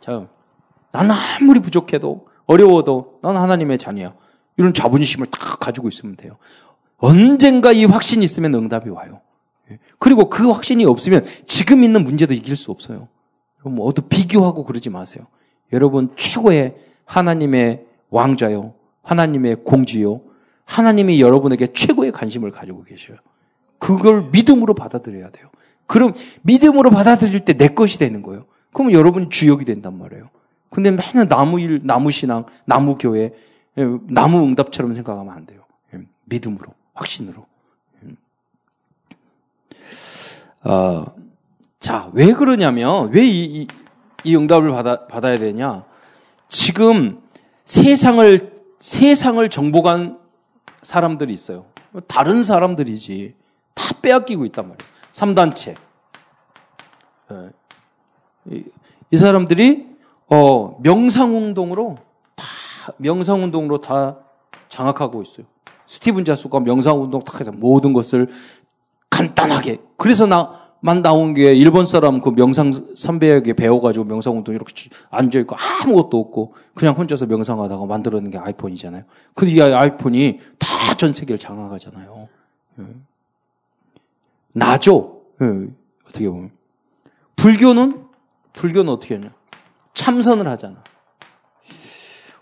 참, 0.00 0.28
나는 0.92 1.10
아무리 1.10 1.60
부족해도 1.60 2.28
어려워도 2.46 3.20
난 3.22 3.36
하나님의 3.36 3.78
자녀야. 3.78 4.14
이런 4.56 4.74
자부심을 4.74 5.28
딱 5.28 5.60
가지고 5.60 5.88
있으면 5.88 6.16
돼요. 6.16 6.36
언젠가 6.96 7.72
이 7.72 7.84
확신이 7.84 8.24
있으면 8.24 8.54
응답이 8.54 8.90
와요. 8.90 9.20
그리고 9.98 10.28
그 10.28 10.50
확신이 10.50 10.84
없으면 10.84 11.24
지금 11.44 11.84
있는 11.84 12.02
문제도 12.02 12.32
이길 12.34 12.56
수 12.56 12.70
없어요. 12.70 13.08
여러분 13.64 13.86
어디 13.86 14.02
비교하고 14.02 14.64
그러지 14.64 14.90
마세요. 14.90 15.24
여러분 15.72 16.10
최고의 16.16 16.76
하나님의 17.04 17.84
왕자요. 18.10 18.74
하나님의 19.02 19.64
공주요. 19.64 20.20
하나님이 20.64 21.20
여러분에게 21.20 21.72
최고의 21.72 22.12
관심을 22.12 22.50
가지고 22.50 22.84
계셔요. 22.84 23.16
그걸 23.78 24.28
믿음으로 24.30 24.74
받아들여야 24.74 25.30
돼요. 25.30 25.48
그럼 25.86 26.12
믿음으로 26.42 26.90
받아들일 26.90 27.40
때 27.40 27.54
내 27.54 27.68
것이 27.68 27.98
되는 27.98 28.22
거예요. 28.22 28.44
그러면 28.72 28.92
여러분 28.92 29.30
주역이 29.30 29.64
된단 29.64 29.98
말이에요. 29.98 30.28
근데 30.70 30.90
맨날 30.90 31.26
나무 31.28 31.58
일, 31.60 31.80
나무 31.82 32.10
신앙, 32.10 32.44
나무 32.66 32.96
교회, 32.96 33.32
예, 33.78 33.86
나무 34.10 34.44
응답처럼 34.44 34.92
생각하면 34.92 35.32
안 35.32 35.46
돼요. 35.46 35.62
예, 35.94 36.00
믿음으로, 36.26 36.74
확신으로. 36.92 37.46
어, 40.64 41.04
자, 41.80 42.10
왜 42.12 42.32
그러냐면, 42.32 43.10
왜 43.12 43.24
이, 43.24 43.44
이, 43.62 43.68
이 44.24 44.36
응답을 44.36 44.72
받아, 44.72 45.06
받아야 45.06 45.38
되냐? 45.38 45.84
지금 46.48 47.22
세상을, 47.64 48.56
세상을 48.80 49.48
정복한 49.48 50.18
사람들이 50.82 51.32
있어요. 51.32 51.66
다른 52.06 52.44
사람들이지. 52.44 53.34
다 53.74 53.94
빼앗기고 54.02 54.44
있단 54.46 54.68
말이에요. 54.68 54.78
3단체. 55.12 55.76
예. 57.30 58.64
이 59.10 59.16
사람들이 59.16 59.86
어, 60.28 60.78
명상운동으로 60.80 61.98
다, 62.34 62.44
명상운동으로 62.98 63.80
다 63.80 64.18
장악하고 64.68 65.22
있어요. 65.22 65.46
스티븐 65.86 66.24
자수가 66.24 66.60
명상운동 66.60 67.22
다 67.22 67.32
해서 67.38 67.50
모든 67.52 67.92
것을 67.92 68.28
간단하게. 69.10 69.78
그래서 69.96 70.26
나, 70.26 70.67
만 70.80 71.02
나온 71.02 71.34
게 71.34 71.54
일본 71.54 71.86
사람 71.86 72.20
그 72.20 72.30
명상 72.30 72.94
선배에게 72.96 73.52
배워가지고 73.54 74.04
명상 74.04 74.36
운동 74.36 74.54
이렇게 74.54 74.72
앉아있고 75.10 75.56
아무것도 75.56 76.18
없고 76.18 76.54
그냥 76.74 76.94
혼자서 76.94 77.26
명상하다가 77.26 77.84
만들어낸 77.86 78.30
게 78.30 78.38
아이폰이잖아요. 78.38 79.02
근데 79.34 79.52
이 79.54 79.60
아이폰이 79.60 80.38
다 80.58 80.78
전 80.98 81.12
세계를 81.12 81.38
장악하잖아요. 81.38 82.28
예. 82.80 82.84
나죠? 84.52 85.22
예. 85.40 85.68
어떻게 86.08 86.28
보면. 86.28 86.50
불교는, 87.36 88.04
불교는 88.54 88.92
어떻게 88.92 89.14
하냐. 89.14 89.32
참선을 89.94 90.48
하잖아. 90.48 90.82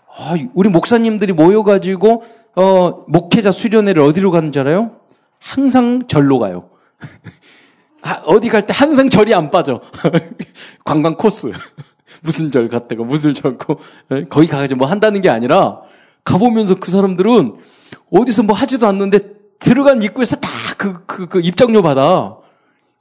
아, 0.09 0.33
우리 0.55 0.69
목사님들이 0.69 1.33
모여가지고, 1.33 2.23
어, 2.55 3.05
목회자 3.07 3.51
수련회를 3.51 4.01
어디로 4.01 4.31
가는 4.31 4.51
줄 4.51 4.61
알아요? 4.67 4.99
항상 5.39 6.07
절로 6.07 6.39
가요. 6.39 6.71
어디 8.25 8.49
갈 8.49 8.65
때 8.65 8.73
항상 8.75 9.09
절이 9.09 9.33
안 9.33 9.49
빠져. 9.49 9.81
관광 10.85 11.15
코스. 11.15 11.51
무슨 12.21 12.51
절 12.51 12.67
갔다가 12.69 13.03
무슨 13.03 13.33
절고 13.33 13.79
예? 14.11 14.23
거기 14.23 14.47
가가지고 14.47 14.79
뭐 14.79 14.87
한다는 14.87 15.21
게 15.21 15.29
아니라 15.29 15.81
가보면서 16.23 16.75
그 16.75 16.89
사람들은 16.89 17.57
어디서 18.11 18.43
뭐 18.43 18.55
하지도 18.55 18.87
않는데 18.87 19.19
들어간 19.59 20.01
입구에서 20.01 20.35
다 20.37 20.49
그, 20.77 21.05
그, 21.05 21.27
그 21.27 21.41
입장료 21.41 21.81
받아. 21.81 22.37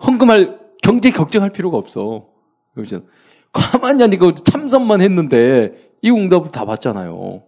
헌금할, 0.05 0.59
경제 0.83 1.11
걱정할 1.11 1.51
필요가 1.51 1.79
없어. 1.79 2.27
그죠? 2.75 3.03
가만히 3.53 4.03
하니까 4.03 4.33
참선만 4.45 5.01
했는데 5.01 5.75
이 6.03 6.11
응답을 6.11 6.51
다 6.51 6.65
받잖아요. 6.65 7.43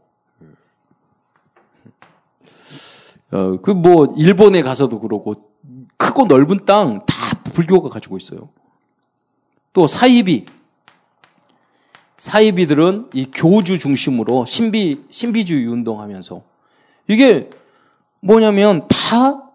어, 3.30 3.61
그 3.61 3.70
뭐, 3.70 4.08
일본에 4.16 4.62
가서도 4.62 5.00
그러고, 5.00 5.34
크고 5.98 6.24
넓은 6.24 6.64
땅 6.64 7.04
다 7.04 7.14
불교가 7.58 7.88
가지고 7.88 8.16
있어요. 8.16 8.50
또 9.72 9.88
사이비. 9.88 10.46
사이비들은 12.16 13.10
이 13.14 13.30
교주 13.32 13.80
중심으로 13.80 14.44
신비, 14.44 15.06
신비주의 15.10 15.66
운동하면서 15.66 16.42
이게 17.08 17.50
뭐냐면 18.20 18.86
다 18.86 19.50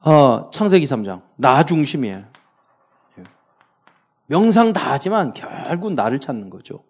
어, 0.00 0.50
창세기 0.52 0.86
3장 0.86 1.22
나 1.36 1.64
중심이에요. 1.64 2.24
예. 3.18 3.24
명상 4.26 4.72
다 4.72 4.92
하지만 4.92 5.32
결국 5.32 5.94
나를 5.94 6.20
찾는 6.20 6.50
거죠. 6.50 6.84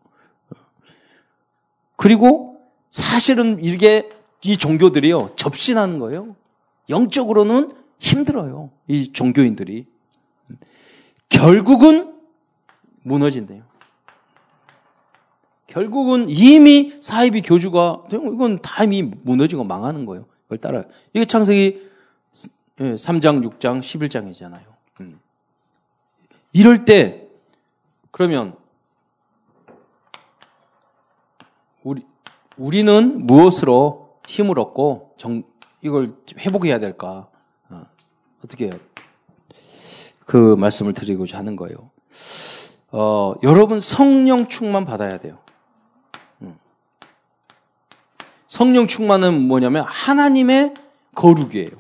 그리고 1.97 2.61
사실은 2.91 3.59
이게 3.63 4.11
이 4.43 4.57
종교들이요 4.57 5.31
접신하는 5.37 5.99
거예요. 5.99 6.37
영적으로는 6.91 7.71
힘들어요. 7.99 8.71
이 8.87 9.13
종교인들이 9.13 9.87
결국은 11.29 12.15
무너진대요. 13.03 13.63
결국은 15.67 16.27
이미 16.29 16.97
사이비 17.01 17.43
교주가 17.43 18.05
이건 18.11 18.59
다 18.61 18.85
이미 18.85 19.03
무너지고 19.03 19.65
망하는 19.65 20.07
거예요. 20.07 20.27
그걸 20.45 20.59
따라요. 20.59 20.85
이게 21.13 21.25
창세기 21.25 21.89
3장, 22.79 23.45
6장, 23.45 23.81
11장이잖아요. 23.81 24.65
음. 25.01 25.21
이럴 26.53 26.85
때 26.85 27.29
그러면 28.11 28.55
우리 31.85 32.03
우리는 32.57 33.27
무엇으로 33.27 34.19
힘을 34.27 34.59
얻고 34.59 35.15
정, 35.19 35.43
이걸 35.83 36.13
회복해야 36.39 36.79
될까? 36.79 37.29
어, 37.69 37.85
어떻게 38.45 38.67
해요? 38.67 38.79
그 40.29 40.57
말씀을 40.57 40.93
드리고자 40.93 41.39
하는 41.39 41.57
거예요. 41.57 41.91
어, 42.93 43.33
여러분 43.43 43.81
성령 43.81 44.47
충만 44.47 44.85
받아야 44.85 45.19
돼요. 45.19 45.39
성령 48.47 48.87
충만은 48.87 49.49
뭐냐면 49.49 49.85
하나님의 49.89 50.75
거룩이에요. 51.15 51.71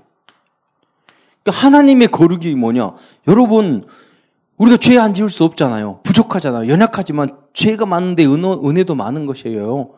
그러니까 1.43 1.67
하나님의 1.67 2.09
거룩이 2.09 2.55
뭐냐? 2.55 2.95
여러분 3.27 3.87
우리가 4.57 4.79
죄 4.79 4.97
안 4.97 5.13
지을 5.13 5.29
수 5.29 5.45
없잖아요. 5.45 6.01
부족하잖아요. 6.03 6.71
연약하지만 6.71 7.37
죄가 7.53 7.85
많은데 7.85 8.25
은혜, 8.25 8.85
도 8.85 8.95
많은 8.95 9.27
것이에요. 9.27 9.91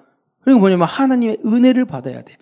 그리고 0.43 0.59
뭐냐면 0.59 0.89
하나님의 0.89 1.39
은혜를 1.47 1.85
받아야 1.85 2.23
돼. 2.23 2.37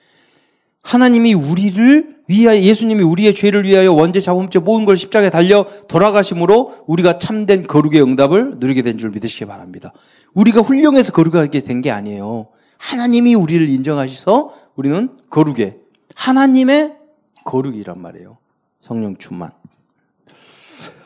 하나님이 0.88 1.34
우리를 1.34 2.16
위하여 2.28 2.58
예수님이 2.58 3.02
우리의 3.02 3.34
죄를 3.34 3.64
위하여 3.64 3.92
원죄 3.92 4.20
자범죄 4.20 4.58
모든 4.60 4.86
걸 4.86 4.96
십자가에 4.96 5.28
달려 5.28 5.66
돌아가심으로 5.86 6.84
우리가 6.86 7.18
참된 7.18 7.66
거룩의 7.66 8.02
응답을 8.02 8.54
누리게 8.56 8.80
된 8.80 8.96
줄 8.96 9.10
믿으시기 9.10 9.44
바랍니다. 9.44 9.92
우리가 10.32 10.62
훌륭해서 10.62 11.12
거룩하게 11.12 11.60
된 11.60 11.82
게 11.82 11.90
아니에요. 11.90 12.48
하나님이 12.78 13.34
우리를 13.34 13.68
인정하셔서 13.68 14.54
우리는 14.76 15.10
거룩에 15.28 15.76
하나님의 16.14 16.96
거룩이란 17.44 18.00
말이에요. 18.00 18.38
성령 18.80 19.16
충만. 19.18 19.50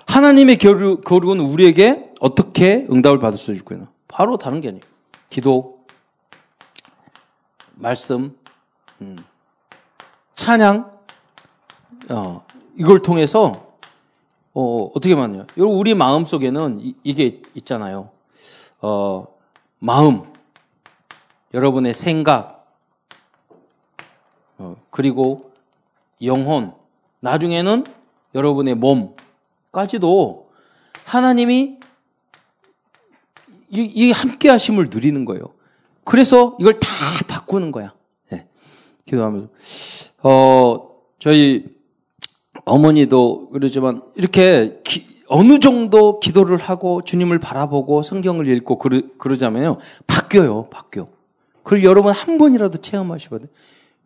하나님의 0.07 0.59
거룩, 0.59 1.03
거룩은 1.03 1.41
우리에게 1.41 2.13
어떻게 2.21 2.87
응답을 2.89 3.19
받을 3.19 3.37
수 3.37 3.53
있고요. 3.55 3.89
바로 4.07 4.37
다른 4.37 4.61
게 4.61 4.69
아니에요. 4.69 4.85
기도, 5.29 5.85
말씀, 7.75 8.37
음, 9.01 9.17
찬양, 10.35 10.91
어, 12.11 12.45
이걸 12.79 13.03
통해서 13.03 13.73
어, 14.55 14.91
어떻게 14.95 15.15
말하냐. 15.15 15.47
우리 15.57 15.95
마음 15.95 16.25
속에는 16.25 16.81
이, 17.03 17.15
게 17.15 17.43
있잖아요. 17.55 18.11
어, 18.81 19.27
마음, 19.79 20.23
여러분의 21.55 21.95
생각, 21.95 22.67
어, 24.59 24.77
그리고 24.91 25.53
영혼, 26.23 26.75
나중에는 27.21 27.85
여러분의 28.35 28.75
몸까지도 28.75 30.51
하나님이 31.05 31.79
이, 33.71 33.81
이 33.81 34.13
함께 34.13 34.51
하심을 34.51 34.89
누리는 34.91 35.25
거예요. 35.25 35.55
그래서 36.05 36.57
이걸 36.61 36.79
다 36.79 36.89
바꾸는 37.27 37.73
거야. 37.73 37.95
네. 38.31 38.47
기도하면서. 39.07 39.49
어, 40.23 40.89
저희 41.19 41.65
어머니도 42.65 43.51
그러지만 43.53 44.03
이렇게 44.15 44.81
기, 44.85 45.07
어느 45.29 45.59
정도 45.59 46.21
기도를 46.21 46.59
하고 46.59 47.03
주님을 47.03 47.39
바라보고 47.39 48.03
성경을 48.03 48.49
읽고 48.49 48.79
그러, 48.79 49.01
그러자면요. 49.19 49.79
바뀌어요. 50.07 50.69
바뀌어. 50.71 51.07
그걸 51.63 51.85
여러분 51.85 52.13
한 52.13 52.39
번이라도 52.39 52.79
체험하시거든요. 52.79 53.51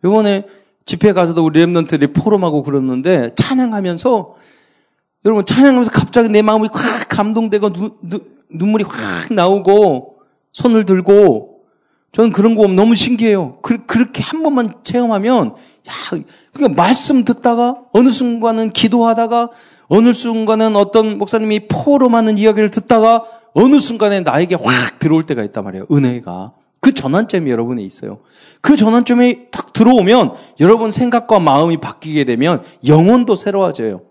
이번에 0.05 0.47
집회 0.85 1.13
가서도 1.13 1.45
우리 1.45 1.65
랩런트들이 1.65 2.15
포럼하고 2.15 2.63
그러는데 2.63 3.31
찬양하면서 3.35 4.35
여러분 5.25 5.45
찬양하면서 5.45 5.91
갑자기 5.91 6.29
내 6.29 6.43
마음이 6.43 6.69
확 6.73 7.09
감동되고 7.09 7.73
누, 7.73 7.91
누, 8.03 8.21
눈물이 8.51 8.85
확 8.85 9.33
나오고 9.33 10.19
손을 10.53 10.87
들고 10.87 11.56
저는 12.13 12.33
그런 12.33 12.55
거 12.55 12.67
너무 12.67 12.95
신기해요. 12.95 13.59
그, 13.63 13.85
그렇게 13.85 14.23
한 14.23 14.43
번만 14.43 14.73
체험하면 14.83 15.49
야, 15.49 15.93
그러니까 16.53 16.81
말씀 16.81 17.25
듣다가 17.25 17.83
어느 17.93 18.09
순간은 18.09 18.71
기도하다가 18.71 19.51
어느 19.89 20.13
순간은 20.13 20.77
어떤 20.77 21.19
목사님이 21.19 21.69
포럼하는 21.69 22.39
이야기를 22.39 22.71
듣다가 22.71 23.25
어느 23.55 23.79
순간에 23.79 24.21
나에게 24.21 24.57
확 24.57 24.99
들어올 24.99 25.25
때가 25.25 25.43
있단 25.45 25.65
말이에요. 25.65 25.87
은혜가. 25.91 26.55
그 26.81 26.93
전환점이 26.93 27.51
여러분에 27.51 27.83
있어요. 27.83 28.21
그 28.61 28.77
전환점이 28.77 29.51
딱 29.51 29.73
들어오면 29.73 30.35
여러분 30.61 30.91
생각과 30.91 31.41
마음이 31.41 31.79
바뀌게 31.81 32.25
되면 32.25 32.63
영혼도 32.87 33.35
새로워져요. 33.35 34.03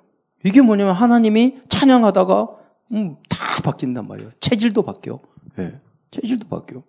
이게 0.43 0.61
뭐냐면 0.61 0.93
하나님이 0.93 1.55
찬양하다가 1.69 2.47
음, 2.93 3.15
다 3.29 3.61
바뀐단 3.63 4.07
말이에요. 4.07 4.31
체질도 4.39 4.83
바뀌어. 4.83 5.19
네. 5.57 5.79
체질도 6.11 6.47
바뀌어. 6.49 6.83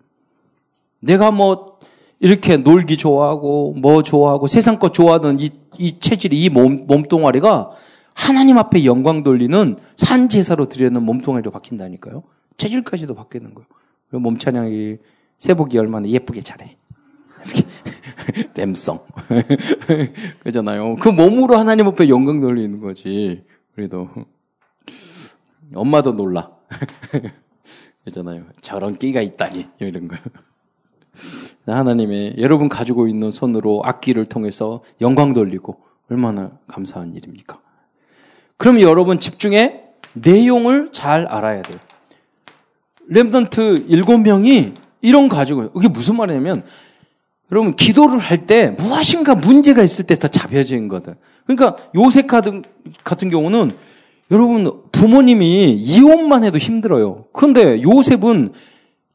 내가 1.00 1.30
뭐 1.30 1.78
이렇게 2.18 2.56
놀기 2.56 2.96
좋아하고 2.96 3.74
뭐 3.74 4.02
좋아하고 4.02 4.46
세상 4.46 4.78
것 4.78 4.92
좋아하는 4.94 5.38
이, 5.40 5.50
이 5.78 5.98
체질이 5.98 6.42
이 6.42 6.48
몸, 6.48 6.86
몸뚱아리가 6.86 7.70
하나님 8.14 8.56
앞에 8.56 8.84
영광 8.84 9.22
돌리는 9.22 9.76
산 9.96 10.28
제사로 10.28 10.66
드리는 10.66 11.00
몸뚱아리로 11.02 11.50
바뀐다니까요. 11.50 12.22
체질까지도 12.56 13.14
바뀌는 13.14 13.54
거예요. 13.54 13.66
몸 14.12 14.38
찬양이 14.38 14.96
세복이 15.38 15.78
얼마나 15.78 16.08
예쁘게 16.08 16.40
잘해. 16.40 16.76
램성. 18.54 19.00
그잖아요. 20.42 20.96
그 20.96 21.10
몸으로 21.10 21.56
하나님 21.56 21.86
앞에 21.86 22.08
영광 22.08 22.40
돌리는 22.40 22.80
거지. 22.80 23.44
그래도 23.74 24.08
엄마도 25.74 26.12
놀라. 26.12 26.50
있잖아요. 28.08 28.44
저런 28.62 28.96
끼가 28.96 29.20
있다니 29.20 29.68
이런 29.80 30.08
거. 30.08 30.16
하나님의 31.66 32.36
여러분 32.38 32.68
가지고 32.68 33.08
있는 33.08 33.30
손으로 33.30 33.82
악기를 33.84 34.26
통해서 34.26 34.82
영광 35.00 35.32
돌리고 35.32 35.78
얼마나 36.10 36.52
감사한 36.68 37.14
일입니까? 37.14 37.58
그럼 38.56 38.80
여러분 38.80 39.18
집중해 39.18 39.82
내용을 40.14 40.90
잘 40.92 41.26
알아야 41.26 41.62
돼요. 41.62 41.78
렘던트 43.08 43.86
일곱 43.88 44.18
명이 44.18 44.74
이런 45.02 45.28
가지고 45.28 45.70
이게 45.76 45.88
무슨 45.88 46.16
말이냐면 46.16 46.64
여러분 47.52 47.74
기도를 47.74 48.18
할 48.18 48.46
때 48.46 48.70
무엇인가 48.70 49.34
문제가 49.34 49.82
있을 49.82 50.06
때 50.06 50.16
더 50.16 50.28
잡혀진 50.28 50.88
거든. 50.88 51.14
그러니까 51.46 51.76
요셉 51.94 52.26
같은, 52.26 52.64
같은 53.04 53.30
경우는 53.30 53.70
여러분 54.32 54.82
부모님이 54.90 55.74
이혼만 55.74 56.42
해도 56.42 56.58
힘들어요. 56.58 57.26
그런데 57.32 57.80
요셉은 57.82 58.52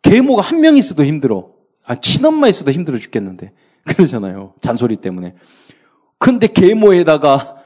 계모가 0.02 0.42
한 0.42 0.62
명 0.62 0.78
있어도 0.78 1.04
힘들어. 1.04 1.51
아 1.86 1.96
친엄마 1.96 2.48
있어도 2.48 2.72
힘들어 2.72 2.98
죽겠는데 2.98 3.52
그러잖아요. 3.86 4.54
잔소리 4.62 4.98
때문에. 4.98 5.36
근데 6.18 6.48
계모에다가 6.48 7.58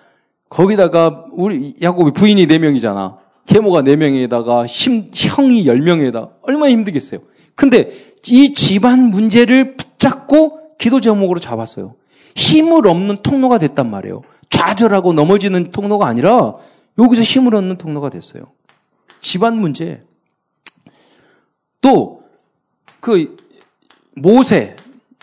거기다가 0.49 1.25
우리 1.32 1.75
야곱이 1.82 2.12
부인이 2.12 2.47
네 2.47 2.58
명이잖아. 2.58 3.17
계모가 3.45 3.82
네 3.82 3.95
명에다가 3.95 4.65
힘, 4.65 5.10
형이 5.13 5.67
열 5.67 5.82
명에다 5.82 6.30
얼마나 6.41 6.71
힘들겠어요. 6.71 7.19
근데 7.56 7.91
이 8.28 8.54
집안 8.54 9.12
문제를 9.12 9.75
붙잡고 9.78 10.78
기도 10.78 11.01
제목으로 11.01 11.39
잡았어요. 11.39 11.95
힘을 12.36 12.88
없는 12.88 13.17
통로가 13.21 13.58
됐단 13.60 13.89
말이에요. 13.89 14.23
좌절하고 14.49 15.13
넘어지는 15.13 15.71
통로가 15.71 16.08
아니라 16.08 16.56
여기서 16.97 17.21
힘을 17.21 17.56
얻는 17.56 17.78
통로가 17.78 18.10
됐어요. 18.10 18.43
집안 19.21 19.58
문제. 19.60 20.01
또, 21.82 22.23
그, 22.99 23.38
모세. 24.15 24.75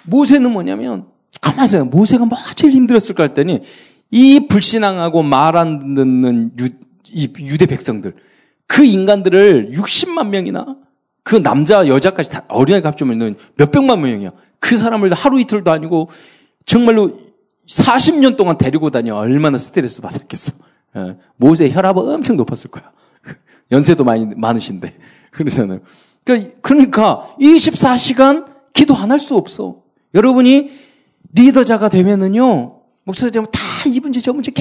모세는 0.05 0.51
뭐냐면, 0.53 1.07
가만히 1.41 1.65
있어요. 1.67 1.85
모세가 1.85 2.25
뭐 2.25 2.39
제일 2.55 2.73
힘들었을까 2.73 3.25
했더니, 3.25 3.61
이 4.11 4.47
불신앙하고 4.49 5.23
말 5.23 5.57
안 5.57 5.95
듣는 5.95 6.53
유, 6.61 6.69
유대 7.41 7.67
백성들. 7.67 8.15
그 8.67 8.85
인간들을 8.85 9.73
60만 9.73 10.29
명이나 10.29 10.77
그 11.25 11.43
남자, 11.43 11.87
여자까지 11.87 12.31
다 12.31 12.45
어린아이 12.49 12.83
합치면 12.83 13.37
몇백만 13.57 14.01
명이야. 14.01 14.33
그 14.59 14.77
사람을 14.77 15.13
하루 15.13 15.41
이틀도 15.41 15.71
아니고 15.71 16.11
정말로 16.67 17.19
40년 17.69 18.37
동안 18.37 18.59
데리고 18.59 18.91
다녀 18.91 19.15
얼마나 19.15 19.57
스트레스 19.59 20.01
받았겠어. 20.01 20.55
예. 20.97 21.17
모세 21.37 21.71
혈압 21.71 21.97
엄청 21.97 22.37
높았을 22.37 22.71
거야. 22.71 22.91
연세도 23.71 24.05
많이 24.05 24.27
많으신데 24.37 24.95
그러잖아요. 25.31 25.81
그러니까, 26.25 26.51
그러니까 26.61 27.35
24시간 27.41 28.52
기도 28.73 28.95
안 28.95 29.11
할 29.11 29.19
수 29.19 29.37
없어. 29.37 29.83
여러분이 30.15 30.71
리더자가 31.33 31.89
되면은요 31.89 32.81
목사가 33.05 33.31
되면 33.31 33.47
다 33.51 33.61
이 33.89 33.99
문제 33.99 34.21
저 34.21 34.33
문제 34.33 34.53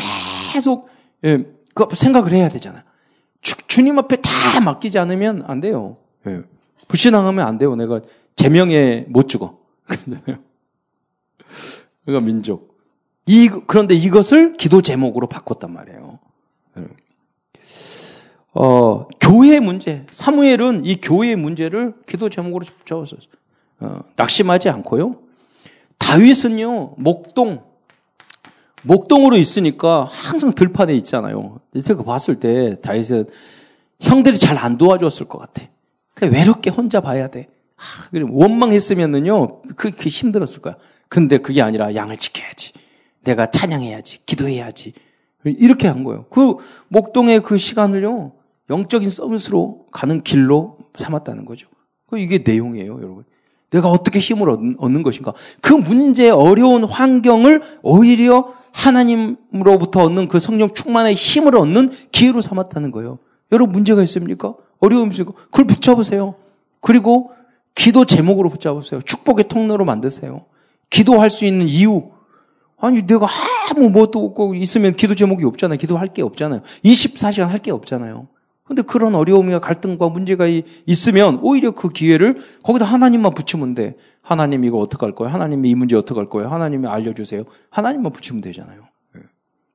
계속 0.51 0.89
예, 1.23 1.45
그 1.75 1.85
생각을 1.93 2.31
해야 2.31 2.49
되잖아. 2.49 2.83
주, 3.41 3.55
주님 3.67 3.99
앞에 3.99 4.15
다 4.17 4.59
맡기지 4.59 4.97
않으면 4.97 5.43
안 5.45 5.59
돼요. 5.61 5.97
예. 6.25 6.41
불신앙하면 6.87 7.45
안 7.45 7.59
돼요. 7.59 7.75
내가 7.75 8.01
제명에 8.35 9.05
못 9.09 9.29
죽어. 9.29 9.59
그러니까 12.05 12.25
민족. 12.25 12.77
이, 13.27 13.47
그런데 13.67 13.93
이것을 13.93 14.53
기도 14.57 14.81
제목으로 14.81 15.27
바꿨단 15.27 15.71
말이에요. 15.71 16.19
예. 16.79 16.87
어, 18.53 19.07
교회 19.19 19.59
문제. 19.59 20.05
사무엘은 20.11 20.85
이 20.85 20.95
교회의 20.99 21.35
문제를 21.35 21.93
기도 22.07 22.29
제목으로 22.29 22.65
적었어요. 22.85 23.19
어, 23.81 23.99
낙심하지 24.15 24.69
않고요. 24.69 25.17
다윗은요, 25.97 26.95
목동, 26.97 27.63
목동으로 28.83 29.37
있으니까 29.37 30.05
항상 30.05 30.53
들판에 30.53 30.93
있잖아요. 30.95 31.59
제가 31.83 32.03
봤을 32.03 32.39
때 32.39 32.79
다윗은 32.81 33.25
형들이 33.99 34.37
잘 34.37 34.57
안 34.57 34.77
도와줬을 34.77 35.27
것 35.27 35.39
같아. 35.39 35.63
그냥 36.13 36.33
외롭게 36.33 36.69
혼자 36.69 37.01
봐야 37.01 37.27
돼. 37.27 37.47
아, 37.77 38.19
원망했으면은요, 38.29 39.61
그게 39.75 40.09
힘들었을 40.09 40.61
거야. 40.61 40.75
근데 41.09 41.37
그게 41.39 41.61
아니라 41.61 41.93
양을 41.95 42.17
지켜야지. 42.17 42.73
내가 43.23 43.49
찬양해야지. 43.49 44.25
기도해야지. 44.25 44.93
이렇게 45.43 45.87
한 45.87 46.03
거예요. 46.03 46.25
그 46.29 46.57
목동의 46.87 47.41
그 47.41 47.57
시간을요, 47.57 48.33
영적인 48.69 49.09
서비스로 49.09 49.87
가는 49.91 50.21
길로 50.21 50.77
삼았다는 50.95 51.45
거죠. 51.45 51.67
그 52.07 52.19
이게 52.19 52.39
내용이에요, 52.45 52.97
여러분. 52.97 53.23
내가 53.71 53.89
어떻게 53.89 54.19
힘을 54.19 54.49
얻는 54.49 55.03
것인가. 55.03 55.33
그 55.61 55.73
문제, 55.73 56.29
어려운 56.29 56.83
환경을 56.83 57.61
오히려 57.81 58.53
하나님으로부터 58.71 60.03
얻는 60.03 60.27
그 60.27 60.39
성령 60.39 60.73
충만의 60.73 61.15
힘을 61.15 61.55
얻는 61.55 61.91
기회로 62.11 62.41
삼았다는 62.41 62.91
거예요. 62.91 63.19
여러분 63.51 63.73
문제가 63.73 64.03
있습니까? 64.03 64.53
어려움이 64.79 65.11
있습니까? 65.11 65.37
그걸 65.45 65.65
붙잡으세요. 65.65 66.35
그리고 66.81 67.31
기도 67.75 68.05
제목으로 68.05 68.49
붙잡으세요. 68.49 69.01
축복의 69.01 69.47
통로로 69.47 69.85
만드세요. 69.85 70.45
기도할 70.89 71.29
수 71.29 71.45
있는 71.45 71.67
이유. 71.67 72.09
아니, 72.77 73.05
내가 73.05 73.27
아무 73.69 73.89
뭐도 73.89 74.25
없고 74.25 74.55
있으면 74.55 74.95
기도 74.95 75.15
제목이 75.15 75.45
없잖아요. 75.45 75.77
기도할 75.77 76.07
게 76.07 76.21
없잖아요. 76.21 76.61
24시간 76.83 77.47
할 77.47 77.59
게 77.59 77.71
없잖아요. 77.71 78.27
근데 78.71 78.83
그런 78.83 79.15
어려움과 79.15 79.59
갈등과 79.59 80.07
문제가 80.07 80.45
있으면 80.85 81.39
오히려 81.41 81.71
그 81.71 81.89
기회를 81.89 82.39
거기다 82.63 82.85
하나님만 82.85 83.33
붙이면 83.33 83.75
돼. 83.75 83.97
하나님 84.21 84.63
이거 84.63 84.77
어떡할 84.77 85.13
거예요? 85.13 85.33
하나님 85.33 85.65
이 85.65 85.75
문제 85.75 85.97
어떡할 85.97 86.29
거예요? 86.29 86.47
하나님이 86.47 86.87
알려주세요. 86.87 87.43
하나님만 87.69 88.13
붙이면 88.13 88.39
되잖아요. 88.39 88.83
예. 89.17 89.21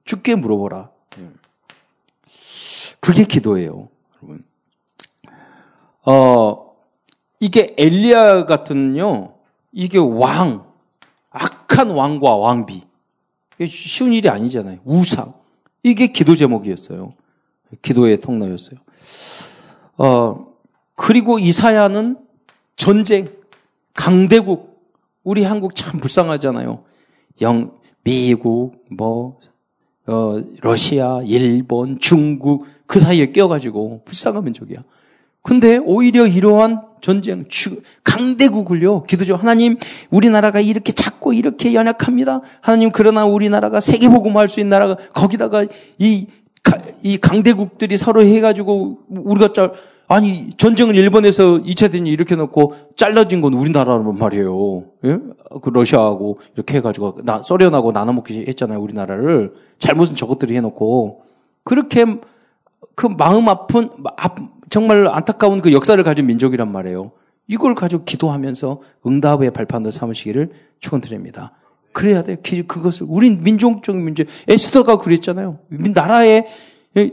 죽게 0.07 0.37
물어보라. 0.37 0.89
예. 1.19 1.29
그게 2.99 3.25
기도예요. 3.25 3.91
여러분. 4.17 4.45
어, 6.07 6.71
이게 7.39 7.75
엘리야 7.77 8.47
같은요, 8.47 9.35
이게 9.73 9.99
왕, 9.99 10.65
악한 11.29 11.91
왕과 11.91 12.35
왕비. 12.35 12.83
쉬운 13.69 14.15
일이 14.15 14.31
아니잖아요. 14.31 14.79
우상. 14.87 15.35
이게 15.83 16.07
기도 16.07 16.35
제목이었어요. 16.35 17.13
기도의 17.83 18.21
통로였어요. 18.21 18.79
어, 19.99 20.47
그리고 20.95 21.39
이사야는 21.39 22.19
전쟁, 22.77 23.29
강대국, 23.95 24.77
우리 25.25 25.43
한국 25.45 25.75
참 25.75 25.99
불쌍하잖아요. 26.01 26.85
영, 27.41 27.73
미국, 28.05 28.85
뭐, 28.91 29.39
어, 30.07 30.41
러시아, 30.61 31.21
일본, 31.25 31.99
중국, 31.99 32.67
그 32.87 33.01
사이에 33.01 33.33
껴가지고 33.33 34.03
불쌍한 34.05 34.45
민족이야. 34.45 34.79
근데 35.43 35.79
오히려 35.79 36.27
이러한 36.27 36.83
전쟁, 37.01 37.45
강대국을요, 38.05 39.05
기도죠. 39.05 39.37
하나님, 39.37 39.77
우리나라가 40.11 40.61
이렇게 40.61 40.93
작고 40.93 41.33
이렇게 41.33 41.73
연약합니다. 41.75 42.41
하나님, 42.61 42.91
그러나 42.91 43.25
우리나라가 43.25 43.81
세계복음할 43.81 44.49
수 44.49 44.61
있는 44.61 44.71
나라가, 44.71 44.97
거기다가 45.13 45.67
이, 45.99 46.27
이 47.03 47.19
강대국들이 47.19 47.97
서로 47.97 48.23
해가지고, 48.23 48.99
우리가 49.09 49.53
짤, 49.53 49.73
아니, 50.09 50.51
전쟁을 50.57 50.95
일본에서 50.95 51.63
2차 51.63 51.91
대전이 51.91 52.11
이렇게 52.11 52.37
놓고 52.37 52.75
잘라진 52.95 53.41
건 53.41 53.55
우리나라란 53.55 54.17
말이에요. 54.17 54.85
예? 55.05 55.19
그 55.63 55.71
러시아하고 55.71 56.39
이렇게 56.55 56.77
해가지고, 56.77 57.23
나, 57.25 57.43
소련하고 57.43 57.93
나눠 57.93 58.13
먹기 58.15 58.47
했잖아요, 58.49 58.81
우리나라를. 58.81 59.55
잘못은 59.79 60.17
저것들이 60.17 60.57
해놓고. 60.57 61.23
그렇게 61.65 62.05
그 62.95 63.07
마음 63.07 63.49
아픈, 63.49 63.91
정말 64.71 65.07
안타까운 65.09 65.61
그 65.61 65.73
역사를 65.73 66.03
가진 66.03 66.27
민족이란 66.27 66.71
말이에요. 66.71 67.13
이걸 67.49 67.75
가지고 67.75 68.05
기도하면서 68.05 68.81
응답의 69.07 69.53
발판을 69.53 69.93
삼으시기를 69.93 70.51
축원드립니다. 70.81 71.53
그래야 71.97 72.23
돼요. 72.23 72.37
그것을 72.43 73.07
우린 73.09 73.43
민족적인 73.43 74.03
문제. 74.03 74.27
에스더가 74.49 74.99
그랬잖아요. 74.99 75.61
나라에 75.71 76.45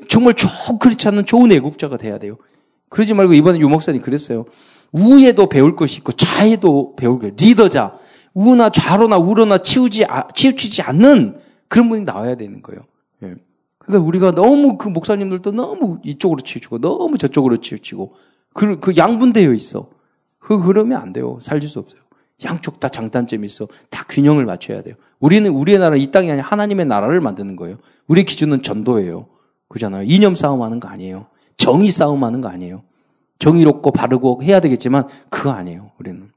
정말 0.10 0.34
좋 0.34 0.50
그렇지 0.78 1.08
않은 1.08 1.26
좋은 1.26 1.54
애국자가 1.54 1.96
돼야 1.96 2.18
돼요. 2.18 2.36
그러지 2.90 3.14
말고 3.14 3.34
이번에 3.34 3.60
유목사님 3.60 4.02
그랬어요. 4.02 4.44
우에도 4.92 5.48
배울 5.48 5.78
것이 5.78 6.00
있고 6.00 6.12
좌에도 6.12 6.98
배울 6.98 7.20
것. 7.20 7.34
리더자. 7.38 7.98
우나 8.34 8.70
좌로나 8.70 9.18
우로나 9.18 9.58
치우지 9.60 10.04
아, 10.04 10.28
치우치지 10.28 10.82
않는 10.82 11.38
그런 11.70 11.88
분이 11.88 12.04
나와야 12.04 12.36
되는 12.36 12.62
거예요. 12.62 12.82
예. 13.24 13.36
그러니까 13.78 14.06
우리가 14.06 14.32
너무 14.32 14.78
그 14.78 14.90
목사님들도 14.90 15.54
너무 15.54 16.00
이쪽으로 16.04 16.42
치우치고 16.42 16.80
너무 16.80 17.18
저쪽으로 17.18 17.62
치우치고 17.62 18.16
그, 18.54 18.82
그 18.82 18.98
양분되어 18.98 19.54
있어. 19.54 19.88
그 20.40 20.60
그러면 20.62 21.02
안 21.02 21.14
돼요. 21.14 21.40
살릴 21.42 21.70
수 21.70 21.80
없어요. 21.80 22.02
양쪽 22.44 22.80
다 22.80 22.90
장단점이 22.90 23.46
있어. 23.46 23.68
다 23.90 24.06
균형을 24.10 24.46
맞춰야 24.46 24.82
돼요. 24.82 24.96
우리는 25.20 25.50
우리의 25.52 25.80
나라 25.80 25.96
이 25.96 26.12
땅이 26.12 26.30
아니라 26.32 26.46
하나님의 26.48 26.86
나라를 26.86 27.22
만드는 27.22 27.56
거예요. 27.56 27.78
우리 28.08 28.24
기준은 28.24 28.64
전도예요. 28.64 29.28
그잖아요. 29.68 30.04
이념 30.08 30.36
싸움하는 30.36 30.80
거 30.80 30.88
아니에요. 30.88 31.28
정의 31.58 31.92
싸움하는 31.92 32.42
거 32.42 32.50
아니에요. 32.50 32.84
정의롭고 33.40 33.92
바르고 33.92 34.42
해야 34.44 34.60
되겠지만 34.60 35.08
그거 35.30 35.52
아니에요. 35.52 35.92
우리는. 36.00 36.32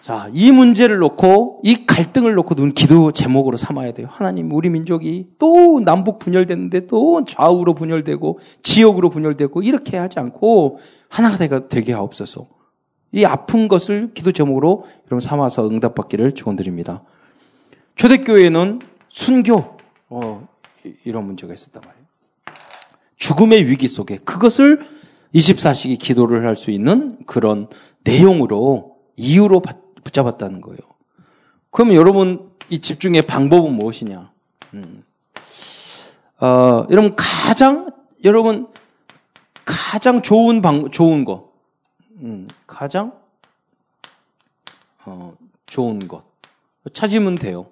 자, 0.00 0.28
이 0.32 0.50
문제를 0.50 0.98
놓고 0.98 1.60
이 1.62 1.86
갈등을 1.86 2.34
놓고 2.34 2.56
눈 2.56 2.72
기도 2.72 3.12
제목으로 3.12 3.56
삼아야 3.56 3.92
돼요. 3.92 4.08
하나님, 4.10 4.50
우리 4.50 4.68
민족이 4.68 5.28
또 5.38 5.80
남북 5.84 6.18
분열됐는데 6.18 6.88
또 6.88 7.24
좌우로 7.24 7.74
분열되고 7.74 8.40
지역으로 8.64 9.10
분열되고 9.10 9.62
이렇게 9.62 9.96
하지 9.96 10.18
않고 10.18 10.78
하나가 11.08 11.68
되게 11.68 11.92
하옵소서. 11.92 12.48
이 13.12 13.24
아픈 13.24 13.68
것을 13.68 14.12
기도 14.14 14.32
제목으로 14.32 14.86
여러분 15.06 15.20
삼아서 15.20 15.68
응답받기를 15.68 16.32
축원드립니다. 16.32 17.02
초대교회는 17.96 18.80
순교 19.08 19.76
어, 20.08 20.48
이런 21.04 21.26
문제가 21.26 21.52
있었단 21.52 21.82
말이에요. 21.84 22.06
죽음의 23.16 23.68
위기 23.68 23.86
속에 23.86 24.16
그것을 24.18 24.80
24시기 25.34 25.98
기도를 25.98 26.46
할 26.46 26.56
수 26.56 26.70
있는 26.70 27.18
그런 27.26 27.68
내용으로 28.04 28.96
이유로 29.16 29.62
붙잡았다는 30.04 30.60
거예요. 30.60 30.78
그러면 31.70 31.94
여러분 31.94 32.50
이 32.68 32.80
집중의 32.80 33.22
방법은 33.22 33.72
무엇이냐? 33.72 34.30
음. 34.74 35.04
어, 36.40 36.86
여러분 36.90 37.14
가장 37.16 37.90
여러분 38.24 38.66
가장 39.64 40.22
좋은 40.22 40.60
방 40.60 40.90
좋은 40.90 41.24
거, 41.24 41.51
음, 42.22 42.48
가장 42.66 43.12
어, 45.04 45.34
좋은 45.66 46.06
것 46.06 46.22
찾으면 46.92 47.36
돼요. 47.36 47.66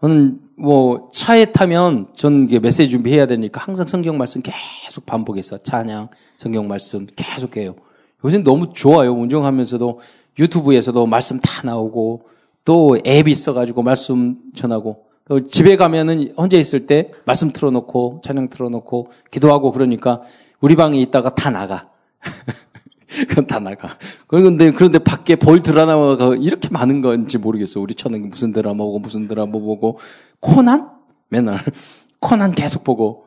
저는 0.00 0.40
뭐 0.56 1.10
차에 1.12 1.46
타면 1.46 2.08
전 2.16 2.44
이게 2.44 2.58
메시지 2.58 2.88
준비해야 2.88 3.26
되니까 3.26 3.60
항상 3.60 3.86
성경 3.86 4.18
말씀 4.18 4.42
계속 4.42 5.06
반복해서 5.06 5.58
찬양, 5.58 6.08
성경 6.38 6.66
말씀 6.66 7.06
계속 7.14 7.56
해요. 7.56 7.76
요즘 8.24 8.42
너무 8.42 8.72
좋아요. 8.72 9.12
운전하면서도 9.12 10.00
유튜브에서도 10.38 11.06
말씀 11.06 11.38
다 11.38 11.62
나오고 11.64 12.22
또 12.64 12.98
앱이 13.06 13.30
있어가지고 13.30 13.82
말씀 13.82 14.38
전하고 14.56 15.06
또 15.28 15.46
집에 15.46 15.76
가면은 15.76 16.34
혼자 16.36 16.56
있을 16.56 16.86
때 16.86 17.12
말씀 17.24 17.52
틀어놓고 17.52 18.22
찬양 18.24 18.48
틀어놓고 18.48 19.12
기도하고 19.30 19.70
그러니까 19.70 20.20
우리 20.60 20.74
방에 20.74 21.00
있다가 21.00 21.34
다 21.34 21.50
나가. 21.50 21.90
그건 23.28 23.46
다 23.46 23.58
나가. 23.58 23.96
그런데 24.26 24.70
그런데 24.70 24.98
밖에 24.98 25.36
볼 25.36 25.62
드라마가 25.62 26.34
이렇게 26.36 26.68
많은 26.70 27.00
건지 27.00 27.38
모르겠어. 27.38 27.80
우리 27.80 27.94
처는 27.94 28.28
무슨 28.28 28.52
드라마 28.52 28.78
보고 28.78 28.98
무슨 28.98 29.28
드라마 29.28 29.52
보고 29.52 29.98
코난 30.40 30.90
맨날 31.28 31.62
코난 32.20 32.52
계속 32.52 32.84
보고 32.84 33.26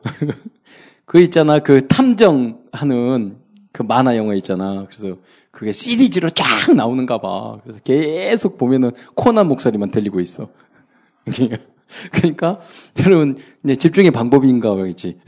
그 1.04 1.20
있잖아 1.20 1.58
그 1.60 1.86
탐정하는 1.86 3.36
그 3.72 3.82
만화 3.82 4.16
영화 4.16 4.34
있잖아. 4.34 4.86
그래서 4.88 5.16
그게 5.50 5.72
시리즈로 5.72 6.30
쫙 6.30 6.74
나오는가 6.74 7.18
봐. 7.18 7.58
그래서 7.62 7.80
계속 7.80 8.58
보면은 8.58 8.92
코난 9.14 9.46
목소리만 9.48 9.90
들리고 9.90 10.20
있어. 10.20 10.48
그러니까 12.12 12.60
여러분 13.04 13.38
이제 13.64 13.76
집중의 13.76 14.10
방법인가 14.10 14.74
봐야지. 14.74 15.18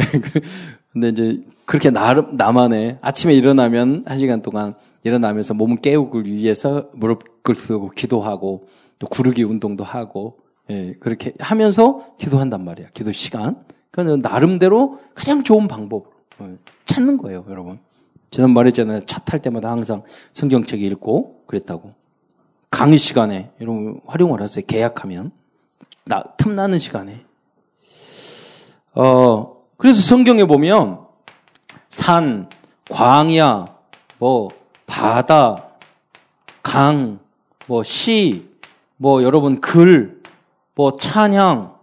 근데 1.00 1.08
이제 1.10 1.44
그렇게 1.64 1.90
나름 1.90 2.36
나만의 2.36 2.98
아침에 3.00 3.32
일어나면 3.34 4.02
한 4.06 4.18
시간 4.18 4.42
동안 4.42 4.74
일어나면서 5.04 5.54
몸을 5.54 5.76
깨우기 5.80 6.28
위해서 6.32 6.88
무릎 6.94 7.44
꿇고 7.44 7.90
기도하고 7.90 8.66
또 8.98 9.06
구르기 9.06 9.44
운동도 9.44 9.84
하고 9.84 10.38
예, 10.70 10.94
그렇게 10.98 11.32
하면서 11.38 12.14
기도한단 12.18 12.64
말이야. 12.64 12.88
기도 12.94 13.12
시간. 13.12 13.62
그러니까 13.92 14.28
나름대로 14.28 14.98
가장 15.14 15.44
좋은 15.44 15.68
방법 15.68 16.12
어, 16.40 16.56
찾는 16.84 17.16
거예요, 17.18 17.46
여러분. 17.48 17.78
저는 18.30 18.50
말했잖아요. 18.50 19.00
차 19.06 19.20
탈 19.24 19.40
때마다 19.40 19.70
항상 19.70 20.02
성경책 20.32 20.82
읽고 20.82 21.44
그랬다고. 21.46 21.92
강의 22.70 22.98
시간에 22.98 23.52
여러분 23.60 24.00
활용을 24.06 24.42
하세요. 24.42 24.64
계약하면 24.66 25.30
나 26.06 26.24
틈나는 26.36 26.78
시간에. 26.80 27.24
어 28.94 29.57
그래서 29.78 30.02
성경에 30.02 30.44
보면 30.44 30.98
산, 31.88 32.50
광야, 32.90 33.76
뭐 34.18 34.48
바다, 34.86 35.68
강, 36.62 37.20
뭐 37.66 37.84
시, 37.84 38.48
뭐 38.96 39.22
여러분 39.22 39.60
글, 39.60 40.20
뭐 40.74 40.96
찬양 40.96 41.78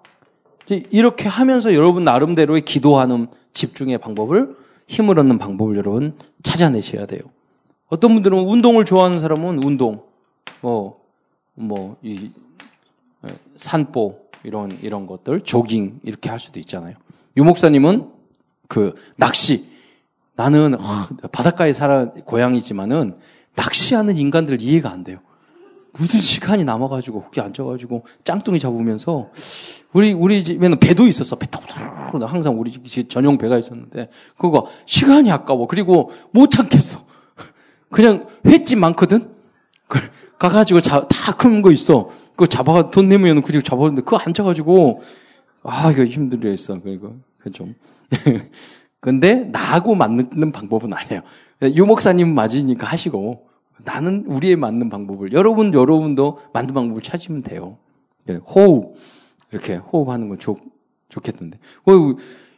이렇게 0.68 1.30
하면서 1.30 1.74
여러분 1.74 2.04
나름대로의 2.04 2.64
기도하는 2.64 3.28
집중의 3.54 3.98
방법을 4.00 4.58
힘을 4.88 5.18
얻는 5.18 5.38
방법을 5.38 5.78
여러분 5.78 6.18
찾아내셔야 6.44 7.06
돼요. 7.06 7.22
어떤 7.88 8.14
분들은 8.14 8.38
운동을 8.38 8.84
좋아하는 8.84 9.22
사람은 9.22 9.64
운동, 9.64 10.04
뭐, 10.60 11.00
뭐, 11.54 11.96
이, 12.04 12.32
산보, 13.56 14.20
이런, 14.44 14.78
이런 14.82 15.08
것들, 15.08 15.42
조깅, 15.42 16.02
이렇게 16.04 16.30
할 16.30 16.42
수도 16.42 16.60
있잖아요. 16.60 16.96
유목사님은 17.38 18.10
그, 18.68 18.96
낚시. 19.16 19.68
나는, 20.36 20.76
아, 20.80 21.08
바닷가에 21.32 21.72
살아, 21.74 22.06
고향이지만은, 22.12 23.16
낚시하는 23.56 24.18
인간들 24.18 24.62
이해가 24.62 24.90
안 24.92 25.04
돼요. 25.04 25.20
무슨 25.98 26.20
시간이 26.20 26.66
남아가지고 26.66 27.24
거기 27.24 27.40
앉아가지고 27.40 28.04
짱뚱이 28.26 28.60
잡으면서 28.60 29.30
우리 29.94 30.12
우리 30.12 30.44
집에는 30.44 30.78
배도 30.82 31.08
있었어. 31.08 31.38
배 31.38 31.48
타고 31.48 31.66
항상 32.26 32.60
우리 32.60 32.74
집 32.86 33.10
전용 33.10 33.38
배가 33.38 33.58
있었는데 33.58 34.10
그거 34.38 34.68
시간이 34.86 35.32
아까워. 35.32 35.68
그리고 35.68 36.12
못 36.32 36.52
참겠어. 36.52 37.00
그냥 37.90 38.28
횟집 38.46 38.78
많거든. 38.78 39.34
가가지고 40.38 40.82
다 40.82 41.08
큰 41.38 41.62
거 41.62 41.72
있어. 41.72 42.10
그거 42.32 42.46
잡아 42.46 42.92
돈 42.92 43.08
내면 43.08 43.42
그리고 43.42 43.62
잡았는데 43.62 44.02
그거 44.02 44.18
앉아가지고 44.18 45.02
아 45.66 45.92
이거 45.92 46.04
힘들어 46.06 46.50
했어. 46.50 46.80
그거 46.80 47.14
그 47.40 47.52
좀. 47.52 47.76
근데 49.00 49.36
나하고 49.36 49.96
맞는 49.96 50.52
방법은 50.52 50.94
아니에요. 50.94 51.22
유 51.76 51.86
목사님 51.86 52.34
맞으니까 52.34 52.88
하시고 52.88 53.48
나는 53.84 54.26
우리에 54.28 54.56
맞는 54.56 54.90
방법을 54.90 55.34
여러분 55.34 55.74
여러분도 55.74 56.40
맞는 56.54 56.74
방법을 56.74 57.02
찾으면 57.02 57.42
돼요. 57.42 57.78
예, 58.30 58.36
호흡 58.36 58.96
이렇게 59.52 59.76
호흡하는 59.76 60.30
건 60.30 60.40
좋, 60.40 60.58
좋겠던데. 61.10 61.60
어, 61.86 61.92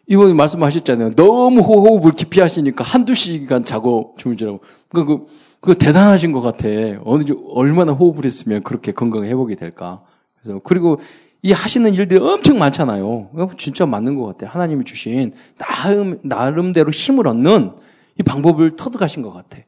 이번에 0.07 0.33
말씀하셨잖아요. 0.33 1.11
너무 1.11 1.59
호흡을 1.59 2.13
깊이 2.13 2.39
하시니까 2.39 2.83
한두 2.83 3.13
시간 3.13 3.65
자고 3.65 4.15
주무시라고. 4.17 4.61
그, 4.89 5.05
그, 5.05 5.25
그 5.59 5.77
대단하신 5.77 6.31
것 6.31 6.39
같아. 6.41 6.69
어느, 7.03 7.23
얼마나 7.49 7.91
호흡을 7.91 8.23
했으면 8.23 8.63
그렇게 8.63 8.93
건강 8.93 9.25
회복이 9.25 9.57
될까. 9.57 10.01
그래서, 10.41 10.61
그리고 10.63 10.99
이 11.41 11.51
하시는 11.51 11.93
일들이 11.93 12.19
엄청 12.19 12.57
많잖아요. 12.59 13.29
진짜 13.57 13.85
맞는 13.85 14.15
것 14.15 14.25
같아. 14.25 14.47
하나님이 14.51 14.83
주신 14.83 15.33
나름, 15.57 16.19
나름대로 16.23 16.91
힘을 16.91 17.27
얻는 17.27 17.73
이 18.19 18.23
방법을 18.23 18.75
터득하신 18.75 19.21
것 19.21 19.31
같아. 19.31 19.59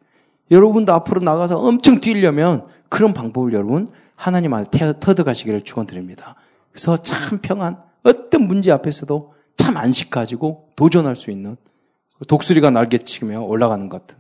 여러분도 0.51 0.93
앞으로 0.93 1.21
나가서 1.21 1.59
엄청 1.59 2.01
뛰려면 2.01 2.65
그런 2.89 3.13
방법을 3.13 3.53
여러분 3.53 3.87
하나님한테 4.15 4.93
터득하시기를 4.99 5.61
축원드립니다. 5.61 6.35
그래서 6.71 6.97
참 6.97 7.39
평안, 7.39 7.77
어떤 8.03 8.47
문제 8.47 8.71
앞에서도 8.71 9.33
참 9.57 9.77
안식 9.77 10.09
가지고 10.09 10.69
도전할 10.75 11.15
수 11.15 11.29
있는 11.31 11.55
독수리가 12.27 12.71
날개치며 12.71 13.41
올라가는 13.41 13.87
것 13.89 14.01
같은. 14.01 14.19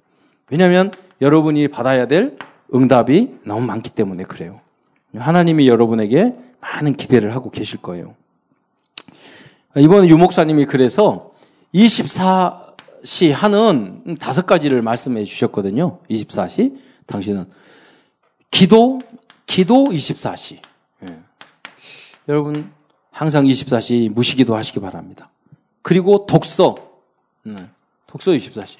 왜냐하면 0.51 0.91
여러분이 1.21 1.67
받아야 1.69 2.07
될 2.07 2.37
응답이 2.73 3.39
너무 3.45 3.65
많기 3.65 3.89
때문에 3.89 4.23
그래요. 4.23 4.61
하나님이 5.15 5.67
여러분에게 5.67 6.35
많은 6.61 6.93
기대를 6.93 7.33
하고 7.35 7.51
계실 7.51 7.81
거예요. 7.81 8.15
이번 9.75 10.07
유목사님이 10.07 10.65
그래서 10.65 11.31
24시 11.73 13.31
하는 13.31 14.17
다섯 14.19 14.45
가지를 14.45 14.81
말씀해 14.81 15.23
주셨거든요. 15.23 15.99
24시. 16.09 16.77
당신은 17.05 17.45
기도, 18.51 19.01
기도 19.45 19.85
24시. 19.85 20.59
여러분 22.27 22.71
항상 23.11 23.45
24시 23.45 24.09
무시기도 24.13 24.55
하시기 24.55 24.79
바랍니다. 24.79 25.29
그리고 25.81 26.25
독서, 26.25 26.75
네, 27.43 27.55
독서 28.05 28.31
24시. 28.31 28.77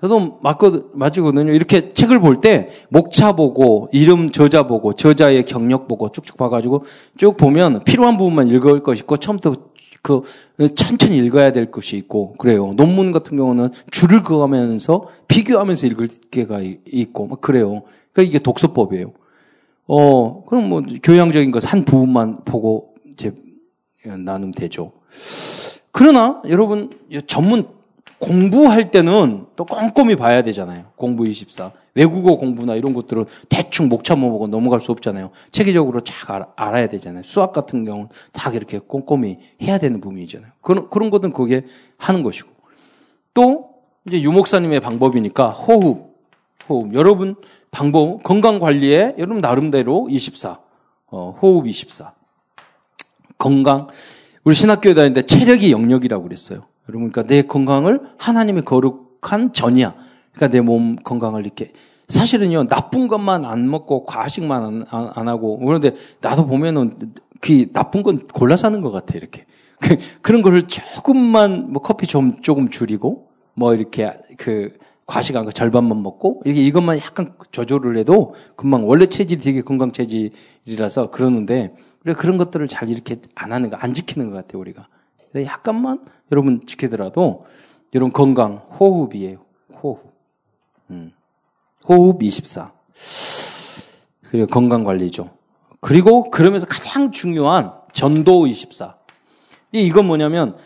저도 0.00 0.38
맞거, 0.42 0.90
맞거든요. 0.92 1.52
이렇게 1.52 1.92
책을 1.94 2.20
볼 2.20 2.40
때 2.40 2.68
목차 2.90 3.32
보고 3.32 3.88
이름 3.92 4.30
저자 4.30 4.66
보고 4.66 4.92
저자의 4.92 5.44
경력 5.44 5.88
보고 5.88 6.10
쭉쭉 6.10 6.36
봐가지고 6.36 6.84
쭉 7.16 7.36
보면 7.36 7.82
필요한 7.84 8.18
부분만 8.18 8.48
읽을 8.48 8.82
것이 8.82 9.00
있고 9.00 9.16
처음부터 9.16 9.54
그 10.02 10.22
천천히 10.74 11.16
읽어야 11.16 11.50
될 11.50 11.70
것이 11.70 11.96
있고 11.96 12.34
그래요. 12.34 12.72
논문 12.76 13.10
같은 13.10 13.36
경우는 13.36 13.70
줄을 13.90 14.22
그어가면서 14.22 15.08
비교하면서 15.28 15.86
읽을 15.88 16.08
게가 16.30 16.60
있고 16.86 17.26
막 17.26 17.40
그래요. 17.40 17.82
그러니까 18.12 18.28
이게 18.30 18.38
독서법이에요. 18.38 19.12
어, 19.88 20.44
그럼 20.44 20.68
뭐 20.68 20.82
교양적인 21.02 21.50
것 21.50 21.64
한 21.64 21.84
부분만 21.84 22.44
보고 22.44 22.94
이제 23.12 23.32
나누면 24.04 24.52
되죠. 24.52 24.92
그러나 25.90 26.42
여러분 26.48 26.90
전문 27.26 27.66
공부할 28.18 28.90
때는 28.90 29.46
또 29.56 29.64
꼼꼼히 29.64 30.16
봐야 30.16 30.42
되잖아요. 30.42 30.86
공부 30.96 31.26
24. 31.26 31.72
외국어 31.94 32.36
공부나 32.36 32.74
이런 32.74 32.94
것들은 32.94 33.26
대충 33.48 33.88
목차모 33.88 34.30
보고 34.30 34.46
넘어갈 34.46 34.80
수 34.80 34.92
없잖아요. 34.92 35.30
체계적으로 35.50 36.00
잘 36.00 36.46
알아야 36.56 36.88
되잖아요. 36.88 37.22
수학 37.22 37.52
같은 37.52 37.84
경우는 37.84 38.08
다 38.32 38.50
이렇게 38.50 38.78
꼼꼼히 38.78 39.38
해야 39.62 39.78
되는 39.78 40.00
부분이잖아요. 40.00 40.50
그런, 40.60 40.88
그런 40.90 41.10
것은 41.10 41.30
그게 41.32 41.64
하는 41.98 42.22
것이고. 42.22 42.50
또, 43.34 43.70
이제 44.06 44.22
유목사님의 44.22 44.80
방법이니까 44.80 45.50
호흡, 45.50 46.14
호흡. 46.68 46.94
여러분 46.94 47.36
방법, 47.70 48.22
건강 48.22 48.58
관리에 48.58 49.14
여러분 49.18 49.40
나름대로 49.40 50.08
24. 50.10 50.60
어, 51.08 51.38
호흡 51.42 51.66
24. 51.66 52.14
건강. 53.38 53.88
우리 54.44 54.54
신학교에 54.54 54.94
다니는데 54.94 55.22
체력이 55.22 55.72
영역이라고 55.72 56.22
그랬어요. 56.22 56.66
여러분, 56.88 57.10
그러니까 57.10 57.22
내 57.24 57.42
건강을 57.42 58.00
하나님의 58.18 58.64
거룩한 58.64 59.52
전이야. 59.52 59.94
그러니까 60.32 60.56
내 60.56 60.60
몸 60.60 60.96
건강을 60.96 61.44
이렇게. 61.44 61.72
사실은요, 62.08 62.66
나쁜 62.68 63.08
것만 63.08 63.44
안 63.44 63.68
먹고 63.68 64.04
과식만 64.04 64.62
안, 64.62 64.84
안, 64.90 65.10
안 65.14 65.28
하고. 65.28 65.58
그런데 65.58 65.94
나도 66.20 66.46
보면은 66.46 66.96
그 67.40 67.72
나쁜 67.72 68.02
건 68.02 68.18
골라 68.32 68.56
사는 68.56 68.80
것 68.80 68.92
같아, 68.92 69.14
이렇게. 69.16 69.44
그, 69.80 69.96
그런 70.22 70.42
거를 70.42 70.62
조금만 70.66 71.72
뭐 71.72 71.82
커피 71.82 72.06
좀 72.06 72.40
조금 72.42 72.68
줄이고 72.68 73.28
뭐 73.54 73.74
이렇게 73.74 74.12
그 74.38 74.76
과식한 75.06 75.44
거 75.44 75.52
절반만 75.52 76.02
먹고 76.02 76.42
이게 76.46 76.60
이것만 76.62 76.98
약간 76.98 77.32
조절을 77.52 77.96
해도 77.98 78.34
금방 78.56 78.88
원래 78.88 79.06
체질이 79.06 79.40
되게 79.40 79.60
건강 79.62 79.92
체질이라서 79.92 81.10
그러는데 81.10 81.74
그래 82.02 82.14
그런 82.14 82.38
것들을 82.38 82.66
잘 82.68 82.88
이렇게 82.88 83.16
안 83.34 83.52
하는 83.52 83.70
거 83.70 83.76
안 83.80 83.94
지키는 83.94 84.30
것 84.30 84.36
같아요 84.36 84.60
우리가 84.60 84.88
약간만 85.44 86.04
여러분 86.32 86.66
지키더라도 86.66 87.44
이런 87.92 88.12
건강 88.12 88.62
호흡이에요 88.78 89.38
호흡 89.82 90.12
음. 90.90 91.12
호흡 91.88 92.22
24 92.22 92.72
그리고 94.22 94.46
건강 94.46 94.84
관리죠 94.84 95.30
그리고 95.80 96.30
그러면서 96.30 96.66
가장 96.66 97.10
중요한 97.10 97.72
전도 97.92 98.46
24 98.46 98.96
이건 99.72 100.06
뭐냐면 100.06 100.56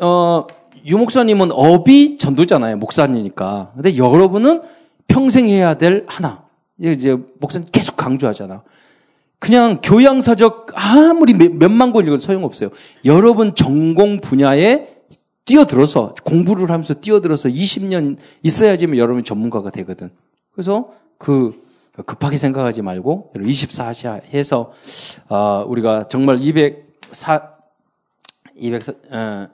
어 0.00 0.46
유 0.86 0.96
목사님은 0.98 1.50
업이 1.52 2.18
전도잖아요. 2.18 2.76
목사님이니까. 2.76 3.72
근데 3.74 3.96
여러분은 3.96 4.62
평생 5.06 5.46
해야 5.46 5.74
될 5.74 6.04
하나. 6.08 6.44
이제 6.78 7.16
목사님 7.40 7.68
계속 7.72 7.96
강조하잖아. 7.96 8.62
그냥 9.38 9.80
교양서적 9.82 10.72
아무리 10.74 11.32
몇만 11.34 11.92
권 11.92 12.04
읽어도 12.04 12.20
소용없어요. 12.20 12.70
여러분 13.04 13.54
전공 13.54 14.18
분야에 14.20 14.98
뛰어들어서 15.44 16.14
공부를 16.24 16.70
하면서 16.70 16.94
뛰어들어서 16.94 17.48
20년 17.48 18.16
있어야지만 18.42 18.98
여러분 18.98 19.24
전문가가 19.24 19.70
되거든. 19.70 20.10
그래서 20.52 20.92
그 21.18 21.62
급하게 22.04 22.36
생각하지 22.36 22.82
말고 22.82 23.32
24시 23.34 24.24
해서 24.34 24.72
어, 25.28 25.64
우리가 25.66 26.08
정말 26.08 26.38
204 26.40 27.58
200 28.56 28.82
어, 29.12 29.48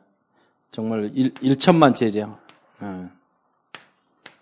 정말 0.71 1.11
1, 1.15 1.57
천만 1.57 1.95
제자, 1.95 2.37
어, 2.81 3.11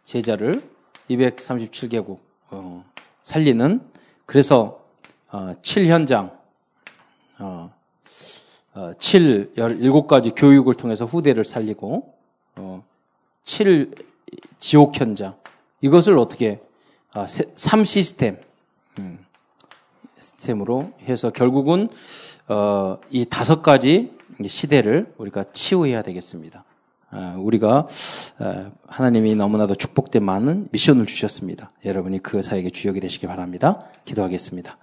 제자를 0.05 0.63
237개국 1.11 2.19
어, 2.51 2.85
살리는 3.23 3.81
그래서 4.25 4.82
어, 5.33 5.55
7현장, 5.63 6.31
어, 7.39 7.73
어, 8.75 8.93
7, 9.01 9.55
17가지 9.57 10.35
교육을 10.37 10.75
통해서 10.75 11.07
후대를 11.07 11.47
살리고 11.47 12.15
어, 12.57 12.85
7 13.45 13.95
지옥 14.59 15.01
현장 15.01 15.35
이것을 15.81 16.19
어떻게 16.19 16.61
아, 17.13 17.27
3 17.27 17.85
시스템 17.85 18.37
음, 18.99 19.25
시스템으로 20.19 20.93
해서 21.09 21.31
결국은 21.31 21.89
어, 22.49 22.99
이 23.09 23.25
다섯 23.25 23.63
가지 23.63 24.15
시대를 24.47 25.15
우리가 25.17 25.45
치유해야 25.55 26.03
되겠습니다. 26.03 26.63
아, 27.13 27.37
우리가 27.39 27.87
아, 28.39 28.71
하나님이 28.87 29.35
너무나도 29.35 29.75
축복된 29.75 30.25
많은 30.25 30.69
미션을 30.73 31.05
주셨습니다. 31.05 31.71
여러분이 31.85 32.21
그 32.23 32.41
사역의 32.41 32.71
주역이 32.71 33.01
되시기 33.01 33.27
바랍니다. 33.27 33.85
기도하겠습니다. 34.07 34.79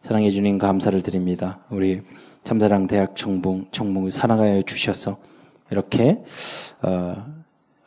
사랑해 0.00 0.30
주님 0.30 0.58
감사를 0.58 1.00
드립니다. 1.02 1.60
우리 1.70 2.02
참사랑 2.42 2.88
대학 2.88 3.14
정봉 3.14 3.66
정봉을 3.70 4.10
사랑하여 4.10 4.62
주셔서 4.62 5.18
이렇게 5.70 6.22
어, 6.82 7.24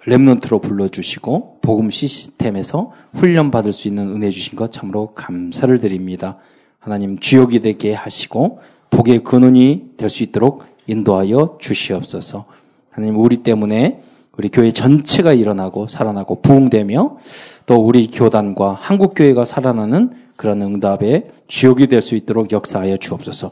랩런트로 0.06 0.62
불러주시고 0.62 1.60
복음 1.62 1.90
시스템에서 1.90 2.94
훈련 3.14 3.52
받을 3.52 3.74
수 3.74 3.90
있는 3.90 4.16
은혜 4.16 4.30
주신 4.30 4.58
것 4.58 4.72
참으로 4.72 5.14
감사를 5.14 5.78
드립니다. 5.80 6.38
하나님 6.80 7.20
주역이 7.20 7.60
되게 7.60 7.94
하시고 7.94 8.60
복의 8.92 9.24
근원이 9.24 9.92
될 9.98 10.10
수 10.10 10.24
있도록 10.24 10.64
인도하여 10.88 11.58
주시옵소서. 11.60 12.46
하나님 12.94 13.20
우리 13.20 13.38
때문에 13.38 14.02
우리 14.38 14.50
교회 14.50 14.72
전체가 14.72 15.34
일어나고 15.34 15.88
살아나고 15.88 16.42
부흥되며 16.42 17.18
또 17.66 17.76
우리 17.76 18.10
교단과 18.10 18.74
한국 18.74 19.14
교회가 19.16 19.46
살아나는 19.46 20.12
그런 20.36 20.62
응답의 20.62 21.30
주역이 21.48 21.88
될 21.88 22.02
수 22.02 22.16
있도록 22.16 22.52
역사하여 22.52 22.98
주옵소서. 22.98 23.52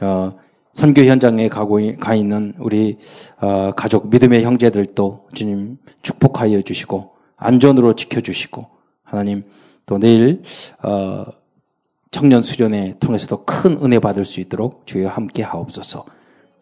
어, 0.00 0.32
선교 0.72 1.04
현장에 1.04 1.48
가고 1.48 1.78
가 1.98 2.14
있는 2.14 2.54
우리 2.58 2.98
어, 3.40 3.72
가족 3.76 4.08
믿음의 4.10 4.42
형제들도 4.42 5.28
주님 5.34 5.78
축복하여 6.02 6.62
주시고 6.62 7.10
안전으로 7.36 7.94
지켜 7.94 8.20
주시고 8.20 8.66
하나님 9.02 9.44
또 9.86 9.98
내일 9.98 10.42
어, 10.82 11.24
청년 12.10 12.42
수련회 12.42 12.96
통해서도 13.00 13.44
큰 13.44 13.78
은혜 13.82 13.98
받을 13.98 14.24
수 14.24 14.40
있도록 14.40 14.86
주여 14.86 15.08
함께 15.08 15.42
하옵소서. 15.42 16.04